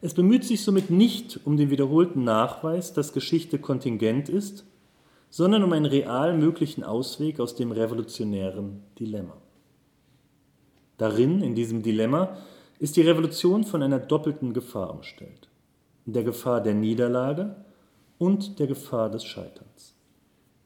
Es 0.00 0.14
bemüht 0.14 0.44
sich 0.44 0.62
somit 0.62 0.90
nicht 0.90 1.40
um 1.44 1.56
den 1.56 1.70
wiederholten 1.70 2.22
Nachweis, 2.22 2.92
dass 2.92 3.12
Geschichte 3.12 3.58
kontingent 3.58 4.28
ist, 4.28 4.64
sondern 5.28 5.64
um 5.64 5.72
einen 5.72 5.86
real 5.86 6.36
möglichen 6.36 6.84
Ausweg 6.84 7.40
aus 7.40 7.56
dem 7.56 7.72
revolutionären 7.72 8.82
Dilemma. 8.98 9.36
Darin, 10.98 11.42
in 11.42 11.54
diesem 11.54 11.82
Dilemma, 11.82 12.38
ist 12.78 12.96
die 12.96 13.02
Revolution 13.02 13.64
von 13.64 13.82
einer 13.82 13.98
doppelten 13.98 14.54
Gefahr 14.54 14.90
umstellt. 14.90 15.37
Der 16.10 16.24
Gefahr 16.24 16.62
der 16.62 16.72
Niederlage 16.72 17.54
und 18.16 18.58
der 18.58 18.66
Gefahr 18.66 19.10
des 19.10 19.24
Scheiterns. 19.24 19.92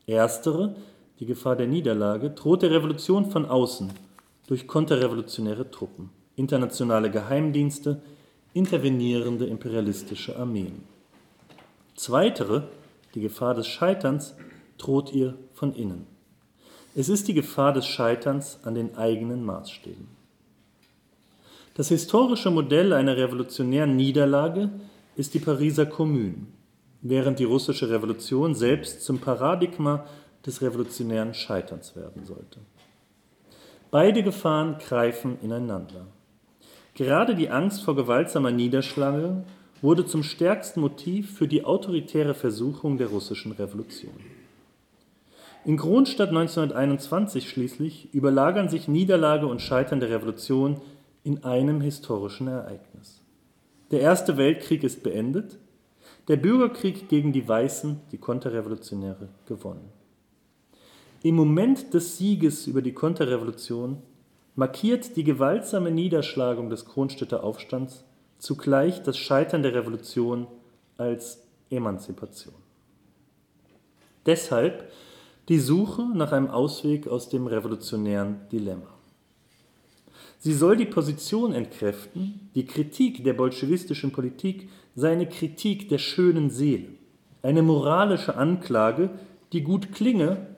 Erstere, 0.06 0.76
die 1.18 1.26
Gefahr 1.26 1.56
der 1.56 1.66
Niederlage, 1.66 2.30
droht 2.30 2.62
der 2.62 2.70
Revolution 2.70 3.28
von 3.28 3.46
außen 3.46 3.90
durch 4.46 4.68
konterrevolutionäre 4.68 5.68
Truppen, 5.68 6.10
internationale 6.36 7.10
Geheimdienste, 7.10 8.00
intervenierende 8.54 9.46
imperialistische 9.46 10.38
Armeen. 10.38 10.84
Zweitere, 11.96 12.68
die 13.16 13.20
Gefahr 13.20 13.54
des 13.54 13.66
Scheiterns, 13.66 14.36
droht 14.78 15.12
ihr 15.12 15.34
von 15.54 15.74
innen. 15.74 16.06
Es 16.94 17.08
ist 17.08 17.26
die 17.26 17.34
Gefahr 17.34 17.72
des 17.72 17.86
Scheiterns 17.86 18.60
an 18.62 18.76
den 18.76 18.96
eigenen 18.96 19.44
Maßstäben. 19.44 20.06
Das 21.74 21.88
historische 21.88 22.52
Modell 22.52 22.92
einer 22.92 23.16
revolutionären 23.16 23.96
Niederlage 23.96 24.70
ist 25.16 25.34
die 25.34 25.38
Pariser 25.38 25.86
Kommune, 25.86 26.46
während 27.00 27.38
die 27.38 27.44
russische 27.44 27.90
Revolution 27.90 28.54
selbst 28.54 29.02
zum 29.02 29.18
Paradigma 29.18 30.06
des 30.46 30.62
revolutionären 30.62 31.34
Scheiterns 31.34 31.94
werden 31.96 32.24
sollte. 32.24 32.60
Beide 33.90 34.22
Gefahren 34.22 34.78
greifen 34.78 35.38
ineinander. 35.42 36.06
Gerade 36.94 37.34
die 37.34 37.50
Angst 37.50 37.82
vor 37.82 37.96
gewaltsamer 37.96 38.50
Niederschlage 38.50 39.44
wurde 39.82 40.06
zum 40.06 40.22
stärksten 40.22 40.80
Motiv 40.80 41.36
für 41.36 41.48
die 41.48 41.64
autoritäre 41.64 42.34
Versuchung 42.34 42.98
der 42.98 43.08
russischen 43.08 43.52
Revolution. 43.52 44.14
In 45.64 45.76
Kronstadt 45.76 46.30
1921 46.30 47.48
schließlich 47.48 48.12
überlagern 48.12 48.68
sich 48.68 48.88
Niederlage 48.88 49.46
und 49.46 49.60
Scheitern 49.60 50.00
der 50.00 50.10
Revolution 50.10 50.80
in 51.22 51.44
einem 51.44 51.80
historischen 51.80 52.48
Ereignis. 52.48 53.21
Der 53.92 54.00
Erste 54.00 54.38
Weltkrieg 54.38 54.84
ist 54.84 55.02
beendet, 55.02 55.58
der 56.26 56.38
Bürgerkrieg 56.38 57.10
gegen 57.10 57.34
die 57.34 57.46
Weißen, 57.46 58.00
die 58.10 58.16
Konterrevolutionäre, 58.16 59.28
gewonnen. 59.46 59.92
Im 61.22 61.36
Moment 61.36 61.92
des 61.92 62.16
Sieges 62.16 62.66
über 62.66 62.80
die 62.80 62.94
Konterrevolution 62.94 63.98
markiert 64.56 65.16
die 65.16 65.24
gewaltsame 65.24 65.90
Niederschlagung 65.90 66.70
des 66.70 66.86
Kronstädter 66.86 67.44
Aufstands 67.44 68.04
zugleich 68.38 69.02
das 69.02 69.18
Scheitern 69.18 69.62
der 69.62 69.74
Revolution 69.74 70.46
als 70.96 71.42
Emanzipation. 71.68 72.54
Deshalb 74.24 74.90
die 75.50 75.58
Suche 75.58 76.06
nach 76.14 76.32
einem 76.32 76.48
Ausweg 76.48 77.08
aus 77.08 77.28
dem 77.28 77.46
revolutionären 77.46 78.40
Dilemma. 78.50 79.01
Sie 80.38 80.52
soll 80.52 80.76
die 80.76 80.86
Position 80.86 81.52
entkräften, 81.52 82.50
die 82.54 82.66
Kritik 82.66 83.22
der 83.24 83.34
bolschewistischen 83.34 84.12
Politik 84.12 84.68
sei 84.94 85.12
eine 85.12 85.28
Kritik 85.28 85.88
der 85.88 85.98
schönen 85.98 86.50
Seele, 86.50 86.88
eine 87.42 87.62
moralische 87.62 88.36
Anklage, 88.36 89.10
die 89.52 89.62
gut 89.62 89.92
klinge, 89.92 90.48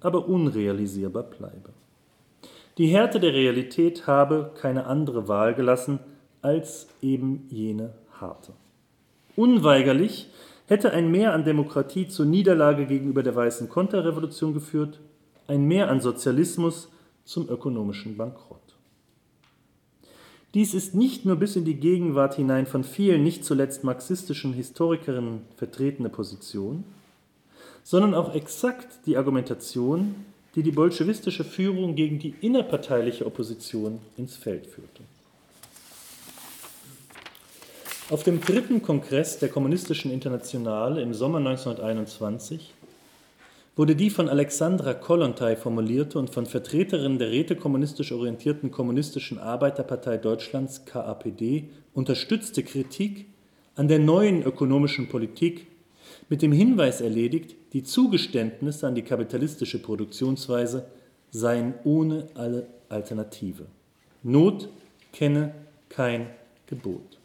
aber 0.00 0.28
unrealisierbar 0.28 1.24
bleibe. 1.24 1.70
Die 2.78 2.86
Härte 2.86 3.20
der 3.20 3.34
Realität 3.34 4.06
habe 4.06 4.52
keine 4.58 4.86
andere 4.86 5.28
Wahl 5.28 5.54
gelassen 5.54 6.00
als 6.40 6.88
eben 7.02 7.46
jene 7.50 7.92
harte. 8.18 8.54
Unweigerlich 9.36 10.30
hätte 10.66 10.92
ein 10.92 11.10
Mehr 11.10 11.34
an 11.34 11.44
Demokratie 11.44 12.08
zur 12.08 12.24
Niederlage 12.24 12.86
gegenüber 12.86 13.22
der 13.22 13.36
weißen 13.36 13.68
Konterrevolution 13.68 14.54
geführt, 14.54 15.00
ein 15.46 15.66
Mehr 15.66 15.90
an 15.90 16.00
Sozialismus 16.00 16.88
zum 17.24 17.48
ökonomischen 17.48 18.16
Bankrott. 18.16 18.61
Dies 20.54 20.74
ist 20.74 20.94
nicht 20.94 21.24
nur 21.24 21.36
bis 21.36 21.56
in 21.56 21.64
die 21.64 21.76
Gegenwart 21.76 22.34
hinein 22.34 22.66
von 22.66 22.84
vielen, 22.84 23.22
nicht 23.22 23.44
zuletzt 23.44 23.84
marxistischen 23.84 24.52
Historikerinnen 24.52 25.40
vertretene 25.56 26.10
Position, 26.10 26.84
sondern 27.82 28.14
auch 28.14 28.34
exakt 28.34 29.06
die 29.06 29.16
Argumentation, 29.16 30.14
die 30.54 30.62
die 30.62 30.70
bolschewistische 30.70 31.44
Führung 31.44 31.94
gegen 31.94 32.18
die 32.18 32.34
innerparteiliche 32.42 33.24
Opposition 33.24 34.00
ins 34.18 34.36
Feld 34.36 34.66
führte. 34.66 35.02
Auf 38.10 38.22
dem 38.22 38.42
dritten 38.42 38.82
Kongress 38.82 39.38
der 39.38 39.48
Kommunistischen 39.48 40.10
Internationale 40.10 41.00
im 41.00 41.14
Sommer 41.14 41.38
1921 41.38 42.74
wurde 43.74 43.96
die 43.96 44.10
von 44.10 44.28
Alexandra 44.28 44.92
Kollontai 44.92 45.56
formulierte 45.56 46.18
und 46.18 46.30
von 46.30 46.44
Vertreterinnen 46.46 47.18
der 47.18 47.30
rätekommunistisch 47.30 48.12
orientierten 48.12 48.70
Kommunistischen 48.70 49.38
Arbeiterpartei 49.38 50.18
Deutschlands 50.18 50.84
KAPD 50.84 51.70
unterstützte 51.94 52.62
Kritik 52.62 53.26
an 53.74 53.88
der 53.88 53.98
neuen 53.98 54.42
ökonomischen 54.42 55.08
Politik 55.08 55.66
mit 56.28 56.42
dem 56.42 56.52
Hinweis 56.52 57.00
erledigt, 57.00 57.56
die 57.72 57.82
Zugeständnisse 57.82 58.86
an 58.86 58.94
die 58.94 59.02
kapitalistische 59.02 59.80
Produktionsweise 59.80 60.86
seien 61.30 61.74
ohne 61.84 62.26
alle 62.34 62.66
Alternative. 62.90 63.66
Not 64.22 64.68
kenne 65.12 65.54
kein 65.88 66.26
Gebot. 66.66 67.21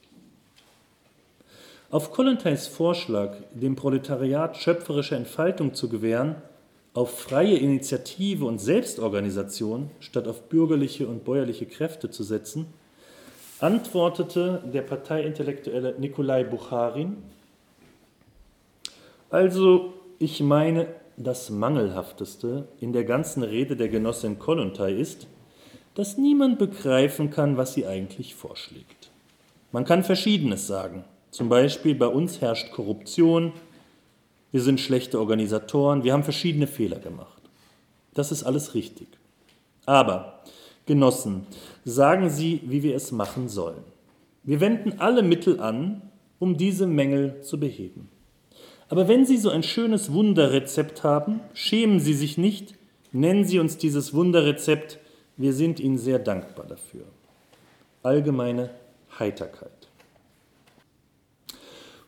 Auf 1.89 2.11
Kollontais 2.11 2.67
Vorschlag, 2.67 3.37
dem 3.53 3.77
Proletariat 3.77 4.57
schöpferische 4.57 5.15
Entfaltung 5.15 5.73
zu 5.73 5.87
gewähren, 5.87 6.35
auf 6.93 7.17
freie 7.17 7.55
Initiative 7.55 8.43
und 8.43 8.59
Selbstorganisation 8.59 9.89
statt 10.01 10.27
auf 10.27 10.49
bürgerliche 10.49 11.07
und 11.07 11.23
bäuerliche 11.23 11.65
Kräfte 11.65 12.09
zu 12.09 12.23
setzen, 12.23 12.65
antwortete 13.61 14.61
der 14.73 14.81
Parteiintellektuelle 14.81 15.95
Nikolai 15.97 16.43
Bucharin, 16.43 17.17
also 19.29 19.93
ich 20.19 20.41
meine, 20.41 20.87
das 21.15 21.49
Mangelhafteste 21.49 22.67
in 22.81 22.91
der 22.91 23.05
ganzen 23.05 23.43
Rede 23.43 23.77
der 23.77 23.87
Genossin 23.87 24.39
Kollontai 24.39 24.91
ist, 24.91 25.27
dass 25.95 26.17
niemand 26.17 26.59
begreifen 26.59 27.29
kann, 27.29 27.55
was 27.55 27.75
sie 27.75 27.87
eigentlich 27.87 28.35
vorschlägt. 28.35 29.09
Man 29.71 29.85
kann 29.85 30.03
Verschiedenes 30.03 30.67
sagen. 30.67 31.05
Zum 31.37 31.49
Beispiel, 31.49 31.93
bei 31.93 32.07
uns 32.07 32.41
herrscht 32.41 32.71
Korruption, 32.71 33.53
wir 34.51 34.59
sind 34.59 34.79
schlechte 34.79 35.19
Organisatoren, 35.19 36.03
wir 36.03 36.13
haben 36.13 36.23
verschiedene 36.23 36.65
Fehler 36.65 36.97
gemacht. 36.97 37.43
Das 38.15 38.31
ist 38.31 38.41
alles 38.41 38.73
richtig. 38.73 39.07
Aber, 39.85 40.41
Genossen, 40.87 41.45
sagen 41.85 42.31
Sie, 42.31 42.61
wie 42.65 42.81
wir 42.81 42.95
es 42.95 43.11
machen 43.11 43.49
sollen. 43.49 43.83
Wir 44.41 44.61
wenden 44.61 44.99
alle 44.99 45.21
Mittel 45.21 45.59
an, 45.59 46.01
um 46.39 46.57
diese 46.57 46.87
Mängel 46.87 47.39
zu 47.43 47.59
beheben. 47.59 48.09
Aber 48.89 49.07
wenn 49.07 49.23
Sie 49.23 49.37
so 49.37 49.51
ein 49.51 49.61
schönes 49.61 50.11
Wunderrezept 50.11 51.03
haben, 51.03 51.41
schämen 51.53 51.99
Sie 51.99 52.15
sich 52.15 52.39
nicht, 52.39 52.73
nennen 53.11 53.45
Sie 53.45 53.59
uns 53.59 53.77
dieses 53.77 54.11
Wunderrezept, 54.15 54.97
wir 55.35 55.53
sind 55.53 55.79
Ihnen 55.79 55.99
sehr 55.99 56.17
dankbar 56.17 56.65
dafür. 56.65 57.03
Allgemeine 58.01 58.71
Heiterkeit. 59.19 59.76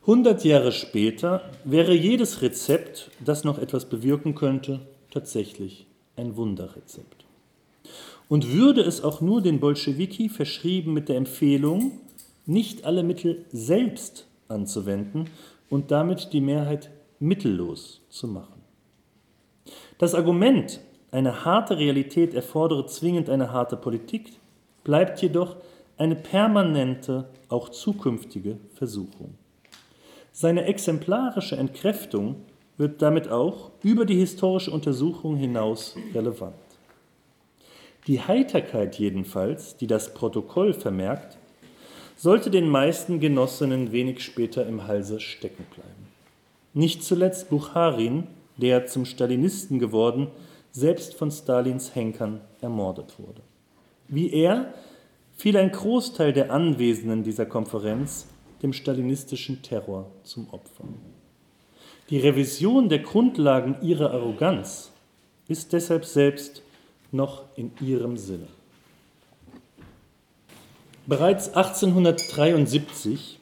100 0.02 0.44
Jahre 0.46 0.72
später 0.72 1.52
wäre 1.66 1.94
jedes 1.94 2.42
Rezept, 2.42 3.12
das 3.24 3.44
noch 3.44 3.60
etwas 3.60 3.86
bewirken 3.86 4.34
könnte, 4.34 4.80
tatsächlich 5.12 5.88
ein 6.16 6.36
Wunderrezept. 6.36 7.26
Und 8.28 8.54
würde 8.54 8.82
es 8.82 9.04
auch 9.04 9.22
nur 9.22 9.42
den 9.42 9.60
Bolschewiki 9.60 10.30
verschrieben 10.30 10.94
mit 10.94 11.10
der 11.10 11.18
Empfehlung, 11.18 12.00
nicht 12.46 12.86
alle 12.86 13.04
Mittel 13.04 13.46
selbst 13.52 14.28
anzuwenden 14.48 15.30
und 15.70 15.92
damit 15.92 16.34
die 16.34 16.42
Mehrheit 16.42 16.90
mittellos 17.20 18.02
zu 18.10 18.28
machen. 18.28 18.62
Das 19.98 20.16
Argument, 20.16 20.80
eine 21.12 21.44
harte 21.44 21.78
Realität 21.78 22.34
erfordere 22.34 22.86
zwingend 22.86 23.30
eine 23.30 23.52
harte 23.52 23.76
Politik, 23.76 24.32
bleibt 24.84 25.22
jedoch 25.22 25.58
eine 25.98 26.16
permanente, 26.16 27.30
auch 27.50 27.70
zukünftige 27.70 28.58
Versuchung. 28.76 29.36
Seine 30.32 30.66
exemplarische 30.66 31.56
Entkräftung 31.58 32.38
wird 32.78 33.02
damit 33.02 33.30
auch 33.30 33.72
über 33.84 34.06
die 34.06 34.18
historische 34.18 34.72
Untersuchung 34.72 35.36
hinaus 35.36 35.96
relevant. 36.14 36.56
Die 38.08 38.22
Heiterkeit 38.22 38.98
jedenfalls, 38.98 39.76
die 39.76 39.88
das 39.88 40.14
Protokoll 40.14 40.74
vermerkt, 40.74 41.38
sollte 42.16 42.50
den 42.50 42.68
meisten 42.68 43.20
Genossinnen 43.20 43.92
wenig 43.92 44.24
später 44.24 44.66
im 44.66 44.88
Halse 44.88 45.20
stecken 45.20 45.66
bleiben. 45.74 46.08
Nicht 46.74 47.04
zuletzt 47.04 47.50
Bucharin, 47.50 48.28
der 48.58 48.86
zum 48.88 49.06
Stalinisten 49.06 49.80
geworden, 49.80 50.28
selbst 50.72 51.16
von 51.16 51.32
Stalins 51.32 51.96
Henkern 51.96 52.42
ermordet 52.62 53.16
wurde. 53.20 53.42
Wie 54.08 54.32
er 54.32 54.74
fiel 55.36 55.58
ein 55.58 55.72
Großteil 55.72 56.34
der 56.34 56.52
Anwesenden 56.52 57.24
dieser 57.24 57.46
Konferenz 57.46 58.28
dem 58.62 58.74
stalinistischen 58.74 59.62
Terror 59.62 60.12
zum 60.24 60.50
Opfer. 60.52 60.86
Die 62.10 62.20
Revision 62.20 62.90
der 62.90 63.00
Grundlagen 63.00 63.78
ihrer 63.82 64.12
Arroganz 64.12 64.92
ist 65.48 65.74
deshalb 65.74 66.06
selbst 66.06 66.64
noch 67.12 67.44
in 67.56 67.72
ihrem 67.82 68.18
Sinne. 68.18 68.48
Bereits 71.06 71.48
1873 71.56 73.40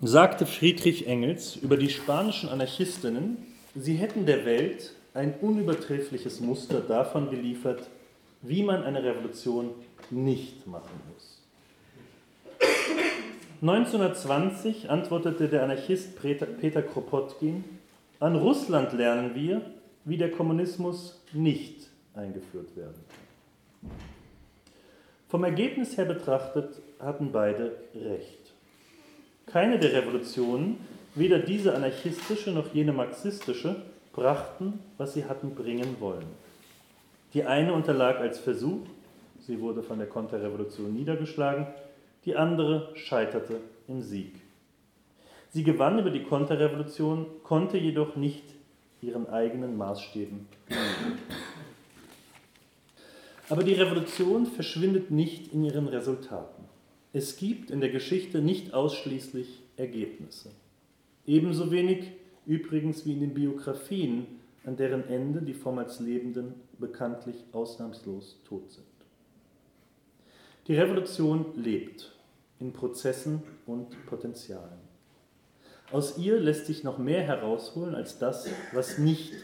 sagte 0.00 0.44
Friedrich 0.44 1.06
Engels 1.06 1.56
über 1.56 1.76
die 1.76 1.88
spanischen 1.88 2.48
Anarchistinnen, 2.48 3.36
sie 3.74 3.94
hätten 3.94 4.26
der 4.26 4.44
Welt 4.44 4.92
ein 5.14 5.34
unübertreffliches 5.40 6.40
Muster 6.40 6.80
davon 6.80 7.30
geliefert, 7.30 7.88
wie 8.42 8.62
man 8.62 8.82
eine 8.82 9.02
Revolution 9.02 9.70
nicht 10.10 10.66
machen 10.66 11.00
muss. 11.12 11.33
1920 13.60 14.90
antwortete 14.90 15.48
der 15.48 15.62
Anarchist 15.62 16.20
Peter 16.20 16.82
Kropotkin, 16.82 17.64
an 18.20 18.36
Russland 18.36 18.92
lernen 18.92 19.34
wir, 19.34 19.62
wie 20.04 20.16
der 20.16 20.30
Kommunismus 20.30 21.22
nicht 21.32 21.88
eingeführt 22.14 22.76
werden 22.76 22.94
kann. 23.08 23.90
Vom 25.28 25.44
Ergebnis 25.44 25.96
her 25.96 26.04
betrachtet 26.04 26.80
hatten 27.00 27.32
beide 27.32 27.76
recht. 27.94 28.52
Keine 29.46 29.78
der 29.78 29.92
Revolutionen, 29.92 30.78
weder 31.14 31.38
diese 31.38 31.74
anarchistische 31.74 32.50
noch 32.50 32.72
jene 32.72 32.92
marxistische, 32.92 33.76
brachten, 34.12 34.80
was 34.96 35.14
sie 35.14 35.24
hatten 35.24 35.54
bringen 35.54 35.96
wollen. 36.00 36.26
Die 37.34 37.44
eine 37.44 37.72
unterlag 37.72 38.20
als 38.20 38.38
Versuch, 38.38 38.86
sie 39.40 39.60
wurde 39.60 39.82
von 39.82 39.98
der 39.98 40.06
Konterrevolution 40.06 40.94
niedergeschlagen, 40.94 41.66
die 42.24 42.36
andere 42.36 42.90
scheiterte 42.94 43.60
im 43.88 44.02
Sieg. 44.02 44.34
Sie 45.50 45.62
gewann 45.62 45.98
über 45.98 46.10
die 46.10 46.24
Konterrevolution, 46.24 47.26
konnte 47.42 47.78
jedoch 47.78 48.16
nicht 48.16 48.42
ihren 49.00 49.28
eigenen 49.28 49.76
Maßstäben 49.76 50.46
genügen. 50.66 51.18
Aber 53.48 53.62
die 53.62 53.74
Revolution 53.74 54.46
verschwindet 54.46 55.10
nicht 55.10 55.52
in 55.52 55.64
ihren 55.64 55.86
Resultaten. 55.86 56.64
Es 57.12 57.36
gibt 57.36 57.70
in 57.70 57.80
der 57.80 57.90
Geschichte 57.90 58.40
nicht 58.40 58.72
ausschließlich 58.72 59.62
Ergebnisse. 59.76 60.50
Ebenso 61.26 61.70
wenig 61.70 62.12
übrigens 62.46 63.04
wie 63.06 63.12
in 63.12 63.20
den 63.20 63.34
Biografien, 63.34 64.26
an 64.64 64.76
deren 64.76 65.06
Ende 65.08 65.42
die 65.42 65.54
vormals 65.54 66.00
Lebenden 66.00 66.54
bekanntlich 66.78 67.36
ausnahmslos 67.52 68.40
tot 68.48 68.70
sind. 68.70 68.86
Die 70.66 70.74
Revolution 70.74 71.44
lebt 71.54 72.13
in 72.64 72.72
Prozessen 72.72 73.42
und 73.66 74.06
Potenzialen. 74.06 74.80
Aus 75.92 76.16
ihr 76.16 76.40
lässt 76.40 76.64
sich 76.64 76.82
noch 76.82 76.96
mehr 76.96 77.22
herausholen 77.22 77.94
als 77.94 78.18
das, 78.18 78.48
was 78.72 78.96
nicht 78.96 79.34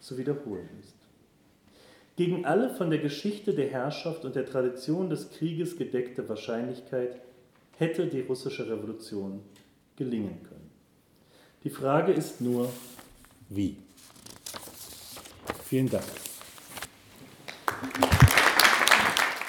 zu 0.00 0.18
wiederholen 0.18 0.68
ist. 0.80 0.96
Gegen 2.16 2.44
alle 2.44 2.74
von 2.74 2.90
der 2.90 2.98
Geschichte 2.98 3.54
der 3.54 3.68
Herrschaft 3.68 4.24
und 4.24 4.34
der 4.34 4.44
Tradition 4.44 5.08
des 5.08 5.30
Krieges 5.30 5.76
gedeckte 5.76 6.28
Wahrscheinlichkeit 6.28 7.20
hätte 7.78 8.08
die 8.08 8.22
russische 8.22 8.68
Revolution 8.68 9.40
gelingen 9.96 10.42
können. 10.42 10.70
Die 11.62 11.70
Frage 11.70 12.12
ist 12.12 12.40
nur, 12.40 12.72
wie. 13.48 13.76
Vielen 15.64 15.88
Dank. 15.88 16.04